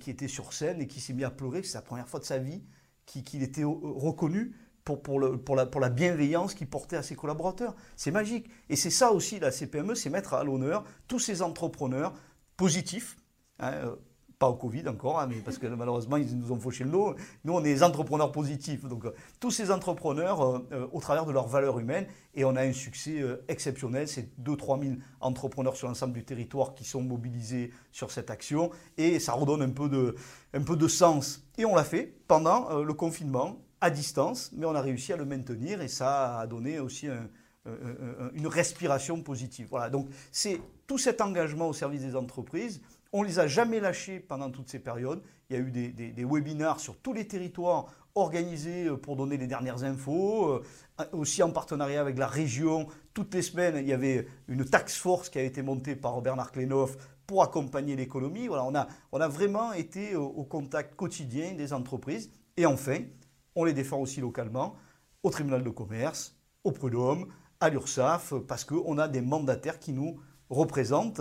était 0.08 0.28
sur 0.28 0.52
scène 0.52 0.80
et 0.80 0.86
qui 0.86 1.00
s'est 1.00 1.12
mis 1.12 1.24
à 1.24 1.30
pleurer, 1.30 1.62
c'est 1.62 1.78
la 1.78 1.82
première 1.82 2.08
fois 2.08 2.20
de 2.20 2.24
sa 2.24 2.38
vie 2.38 2.62
qu'il 3.06 3.42
était 3.42 3.64
reconnu 3.64 4.54
pour, 4.96 5.20
la, 5.20 5.88
bienveillance 5.88 6.54
qu'il 6.54 6.68
portait 6.68 6.96
à 6.96 7.02
ses 7.02 7.14
collaborateurs. 7.14 7.74
C'est 7.96 8.10
magique. 8.10 8.48
Et 8.68 8.76
c'est 8.76 8.90
ça 8.90 9.12
aussi, 9.12 9.38
la 9.38 9.50
CPME, 9.50 9.94
c'est 9.94 10.10
mettre 10.10 10.34
à 10.34 10.44
l'honneur 10.44 10.84
tous 11.08 11.18
ces 11.18 11.42
entrepreneurs 11.42 12.12
positifs. 12.56 13.16
Hein, 13.58 13.72
euh, 13.72 13.96
pas 14.38 14.48
au 14.48 14.54
Covid 14.54 14.88
encore, 14.88 15.20
hein, 15.20 15.26
mais 15.28 15.36
parce 15.36 15.58
que 15.58 15.66
malheureusement, 15.66 16.16
ils 16.16 16.38
nous 16.38 16.50
ont 16.50 16.58
fauché 16.58 16.84
le 16.84 16.90
dos. 16.90 17.14
Nous, 17.44 17.52
on 17.52 17.60
est 17.60 17.74
des 17.74 17.82
entrepreneurs 17.82 18.32
positifs. 18.32 18.86
Donc, 18.86 19.04
euh, 19.04 19.14
tous 19.38 19.50
ces 19.50 19.70
entrepreneurs 19.70 20.40
euh, 20.72 20.88
au 20.92 21.00
travers 21.00 21.26
de 21.26 21.32
leurs 21.32 21.46
valeurs 21.46 21.78
humaines. 21.78 22.06
Et 22.34 22.46
on 22.46 22.56
a 22.56 22.62
un 22.62 22.72
succès 22.72 23.22
exceptionnel. 23.48 24.08
C'est 24.08 24.30
2-3 24.40 24.80
000 24.82 24.94
entrepreneurs 25.20 25.76
sur 25.76 25.88
l'ensemble 25.88 26.14
du 26.14 26.24
territoire 26.24 26.74
qui 26.74 26.84
sont 26.84 27.02
mobilisés 27.02 27.70
sur 27.92 28.10
cette 28.10 28.30
action. 28.30 28.70
Et 28.96 29.18
ça 29.18 29.34
redonne 29.34 29.60
un 29.60 29.70
peu 29.70 30.76
de 30.76 30.88
sens. 30.88 31.44
Et 31.58 31.66
on 31.66 31.74
l'a 31.74 31.84
fait 31.84 32.14
pendant 32.26 32.82
le 32.82 32.94
confinement 32.94 33.58
à 33.80 33.90
distance, 33.90 34.50
mais 34.54 34.66
on 34.66 34.74
a 34.74 34.80
réussi 34.80 35.12
à 35.12 35.16
le 35.16 35.24
maintenir 35.24 35.80
et 35.80 35.88
ça 35.88 36.38
a 36.38 36.46
donné 36.46 36.80
aussi 36.80 37.08
une 38.34 38.46
respiration 38.46 39.22
positive. 39.22 39.68
Voilà, 39.70 39.90
donc 39.90 40.08
c'est 40.32 40.60
tout 40.86 40.98
cet 40.98 41.20
engagement 41.20 41.68
au 41.68 41.72
service 41.72 42.02
des 42.02 42.16
entreprises. 42.16 42.80
On 43.12 43.22
ne 43.22 43.28
les 43.28 43.38
a 43.40 43.46
jamais 43.46 43.80
lâchés 43.80 44.20
pendant 44.20 44.50
toutes 44.50 44.68
ces 44.68 44.78
périodes. 44.78 45.22
Il 45.48 45.56
y 45.56 45.58
a 45.58 45.62
eu 45.62 45.70
des, 45.72 45.88
des, 45.90 46.24
webinars 46.24 46.78
sur 46.78 46.96
tous 46.96 47.12
les 47.12 47.26
territoires 47.26 47.86
organisés 48.14 48.86
euh, 48.86 48.96
pour 48.96 49.16
donner 49.16 49.36
les 49.36 49.48
dernières 49.48 49.82
infos, 49.82 50.48
euh, 50.48 51.04
aussi 51.12 51.42
en 51.42 51.50
partenariat 51.50 52.00
avec 52.00 52.18
la 52.18 52.28
région. 52.28 52.86
Toutes 53.14 53.34
les 53.34 53.42
semaines, 53.42 53.76
il 53.78 53.88
y 53.88 53.92
avait 53.92 54.26
une 54.46 54.64
tax 54.64 54.96
force 54.96 55.28
qui 55.28 55.38
a 55.38 55.42
été 55.42 55.62
montée 55.62 55.96
par 55.96 56.20
Bernard 56.22 56.52
Klenoff 56.52 56.96
pour 57.26 57.42
accompagner 57.42 57.96
l'économie. 57.96 58.46
Voilà, 58.46 58.64
on 58.64 58.74
a, 58.76 58.86
on 59.10 59.20
a 59.20 59.28
vraiment 59.28 59.72
été 59.72 60.14
au, 60.14 60.26
au 60.26 60.44
contact 60.44 60.94
quotidien 60.94 61.54
des 61.54 61.72
entreprises. 61.72 62.30
Et 62.56 62.66
enfin, 62.66 62.98
on 63.54 63.64
les 63.64 63.72
défend 63.72 63.98
aussi 63.98 64.20
localement, 64.20 64.76
au 65.22 65.30
tribunal 65.30 65.62
de 65.62 65.70
commerce, 65.70 66.36
au 66.64 66.72
prud'homme, 66.72 67.26
à 67.60 67.68
l'URSSAF, 67.68 68.34
parce 68.48 68.64
qu'on 68.64 68.98
a 68.98 69.08
des 69.08 69.20
mandataires 69.20 69.78
qui 69.78 69.92
nous 69.92 70.20
représentent. 70.48 71.20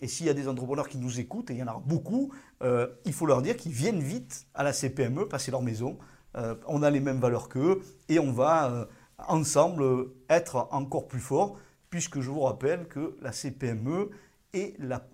Et 0.00 0.08
s'il 0.08 0.26
y 0.26 0.30
a 0.30 0.34
des 0.34 0.48
entrepreneurs 0.48 0.88
qui 0.88 0.98
nous 0.98 1.20
écoutent, 1.20 1.50
et 1.50 1.54
il 1.54 1.58
y 1.58 1.62
en 1.62 1.68
a 1.68 1.82
beaucoup, 1.84 2.32
euh, 2.62 2.88
il 3.04 3.12
faut 3.12 3.26
leur 3.26 3.42
dire 3.42 3.56
qu'ils 3.56 3.72
viennent 3.72 4.00
vite 4.00 4.46
à 4.54 4.62
la 4.62 4.72
CPME, 4.72 5.26
passer 5.28 5.50
leur 5.50 5.62
maison. 5.62 5.98
Euh, 6.36 6.54
on 6.66 6.82
a 6.82 6.90
les 6.90 7.00
mêmes 7.00 7.20
valeurs 7.20 7.48
qu'eux 7.48 7.80
et 8.08 8.18
on 8.18 8.32
va 8.32 8.70
euh, 8.70 8.84
ensemble 9.26 9.84
être 10.28 10.68
encore 10.70 11.08
plus 11.08 11.20
forts, 11.20 11.56
puisque 11.90 12.20
je 12.20 12.30
vous 12.30 12.40
rappelle 12.40 12.86
que 12.86 13.16
la 13.20 13.32
CPME 13.32 14.10
est 14.52 14.76
la, 14.78 15.08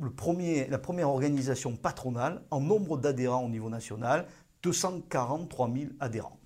la 0.68 0.78
première 0.78 1.08
organisation 1.08 1.76
patronale 1.76 2.42
en 2.50 2.60
nombre 2.60 2.98
d'adhérents 2.98 3.44
au 3.44 3.48
niveau 3.48 3.70
national, 3.70 4.26
243 4.62 5.70
000 5.72 5.90
adhérents. 6.00 6.38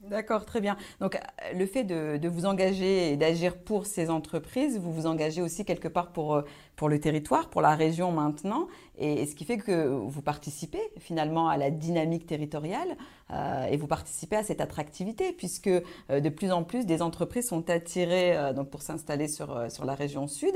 D'accord, 0.00 0.46
très 0.46 0.60
bien. 0.60 0.76
Donc 1.00 1.18
le 1.52 1.66
fait 1.66 1.82
de, 1.82 2.28
vous 2.28 2.46
engager 2.46 3.12
et 3.12 3.16
d'agir 3.16 3.56
pour 3.56 3.84
ces 3.84 4.10
entreprises, 4.10 4.78
vous 4.78 4.92
vous 4.92 5.06
engagez 5.06 5.42
aussi 5.42 5.64
quelque 5.64 5.88
part 5.88 6.12
pour, 6.12 6.36
euh, 6.36 6.42
pour 6.76 6.88
le 6.88 7.00
territoire, 7.00 7.50
pour 7.50 7.62
la 7.62 7.74
région 7.74 8.12
maintenant, 8.12 8.68
et, 8.96 9.26
ce 9.26 9.34
qui 9.34 9.44
fait 9.44 9.58
que 9.58 9.88
vous 9.88 10.22
participez 10.22 10.80
finalement 10.98 11.48
à 11.48 11.56
la 11.56 11.72
dynamique 11.72 12.26
territoriale 12.26 12.96
euh, 13.32 13.64
et 13.64 13.76
vous 13.76 13.88
participez 13.88 14.36
à 14.36 14.44
cette 14.44 14.60
attractivité, 14.60 15.32
puisque 15.32 15.66
euh, 15.66 16.20
de 16.20 16.28
plus 16.28 16.52
en 16.52 16.62
plus 16.62 16.86
des 16.86 17.02
entreprises 17.02 17.48
sont 17.48 17.68
attirées 17.68 18.52
donc 18.54 18.70
pour 18.70 18.82
s'installer 18.82 19.26
sur, 19.26 19.68
sur 19.68 19.84
la 19.84 19.96
région 19.96 20.28
sud. 20.28 20.54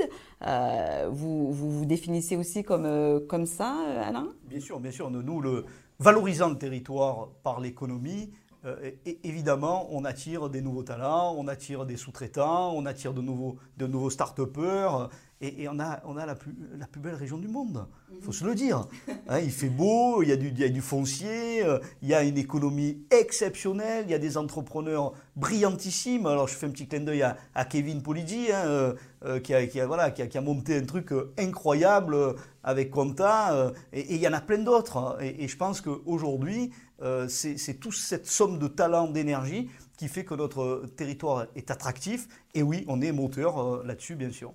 vous, 1.09 1.51
vous, 1.51 1.85
définissez 1.85 2.37
aussi 2.37 2.63
comme, 2.63 2.87
comme 3.27 3.45
ça, 3.45 3.75
Alain? 4.05 4.29
Bien 4.45 4.61
sûr, 4.61 4.79
bien 4.79 4.91
sûr. 4.91 5.11
Nous, 5.11 5.41
le, 5.41 5.65
valorisant 5.99 6.49
le 6.49 6.57
territoire 6.57 7.29
par 7.43 7.59
l'économie, 7.59 8.31
euh, 8.65 8.91
évidemment, 9.23 9.87
on 9.91 10.05
attire 10.05 10.49
des 10.49 10.61
nouveaux 10.61 10.83
talents, 10.83 11.35
on 11.37 11.47
attire 11.47 11.85
des 11.85 11.97
sous-traitants, 11.97 12.73
on 12.73 12.85
attire 12.85 13.13
de 13.13 13.21
nouveaux, 13.21 13.57
de 13.77 13.87
nouveaux 13.87 14.09
start-upers. 14.09 15.09
Et, 15.45 15.67
on 15.67 15.77
a, 15.77 16.01
on 16.05 16.15
a 16.15 16.25
la, 16.25 16.35
plus, 16.35 16.55
la 16.77 16.87
plus 16.87 17.01
belle 17.01 17.15
région 17.15 17.37
du 17.37 17.49
monde, 17.49 17.85
il 18.15 18.23
faut 18.23 18.31
se 18.31 18.45
le 18.45 18.55
dire. 18.55 18.87
Hein, 19.27 19.39
il 19.39 19.51
fait 19.51 19.67
beau, 19.67 20.23
il 20.23 20.29
y, 20.29 20.31
a 20.31 20.37
du, 20.37 20.47
il 20.47 20.59
y 20.59 20.63
a 20.63 20.69
du 20.69 20.79
foncier, 20.79 21.65
euh, 21.65 21.79
il 22.01 22.07
y 22.07 22.13
a 22.13 22.23
une 22.23 22.37
économie 22.37 23.05
exceptionnelle, 23.11 24.05
il 24.07 24.11
y 24.11 24.13
a 24.13 24.19
des 24.19 24.37
entrepreneurs 24.37 25.11
brillantissimes. 25.35 26.27
Alors 26.27 26.47
je 26.47 26.55
fais 26.55 26.65
un 26.65 26.69
petit 26.69 26.87
clin 26.87 27.01
d'œil 27.01 27.23
à, 27.23 27.37
à, 27.55 27.65
Kevin 27.65 28.01
Polidi, 28.01 28.53
hein, 28.53 28.95
euh, 29.25 29.39
qui, 29.41 29.53
a, 29.53 29.67
qui, 29.67 29.81
a, 29.81 29.85
voilà, 29.85 30.11
qui, 30.11 30.21
a, 30.21 30.27
qui, 30.27 30.37
a, 30.37 30.41
monté 30.41 30.77
un 30.77 30.85
truc 30.85 31.11
incroyable 31.37 32.15
avec 32.63 32.89
Conta, 32.89 33.73
et, 33.91 34.15
il 34.15 34.21
y 34.21 34.27
en 34.29 34.33
a 34.33 34.41
plein 34.41 34.59
d'autres. 34.59 34.95
Hein. 34.95 35.17
Et, 35.19 35.43
et, 35.43 35.47
je 35.49 35.57
pense 35.57 35.81
qu'aujourd'hui, 35.81 36.71
euh, 37.03 37.27
c'est 37.27 37.79
toute 37.79 37.95
cette 37.95 38.27
somme 38.27 38.59
de 38.59 38.67
talent, 38.67 39.07
d'énergie 39.07 39.69
qui 39.97 40.07
fait 40.07 40.23
que 40.23 40.33
notre 40.33 40.83
territoire 40.95 41.47
est 41.55 41.69
attractif. 41.69 42.27
Et 42.53 42.63
oui, 42.63 42.85
on 42.87 43.01
est 43.01 43.11
moteur 43.11 43.59
euh, 43.59 43.83
là-dessus, 43.85 44.15
bien 44.15 44.31
sûr. 44.31 44.53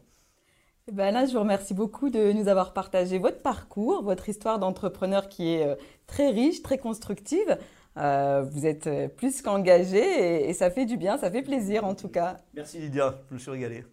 Eh 0.88 0.92
ben 0.92 1.12
là, 1.12 1.27
je 1.27 1.33
vous 1.33 1.40
remercie 1.40 1.74
beaucoup 1.74 2.09
de 2.09 2.33
nous 2.33 2.48
avoir 2.48 2.72
partagé 2.72 3.18
votre 3.18 3.42
parcours, 3.42 4.03
votre 4.03 4.29
histoire 4.29 4.59
d'entrepreneur 4.59 5.29
qui 5.29 5.55
est 5.55 5.66
euh, 5.66 5.74
très 6.07 6.31
riche, 6.31 6.62
très 6.62 6.79
constructive. 6.79 7.59
vous 7.94 8.66
êtes 8.66 8.88
plus 9.16 9.42
qu'engagé 9.42 9.98
et, 9.98 10.48
et 10.48 10.53
ça 10.55 10.70
fait 10.70 10.87
du 10.87 10.96
bien, 10.96 11.18
ça 11.18 11.31
fait 11.31 11.42
plaisir 11.42 11.85
en 11.85 11.94
tout 11.94 12.09
cas. 12.09 12.38
Merci 12.55 12.79
Lydia, 12.79 13.18
je 13.29 13.35
me 13.35 13.38
suis 13.38 13.51
régalé. 13.51 13.85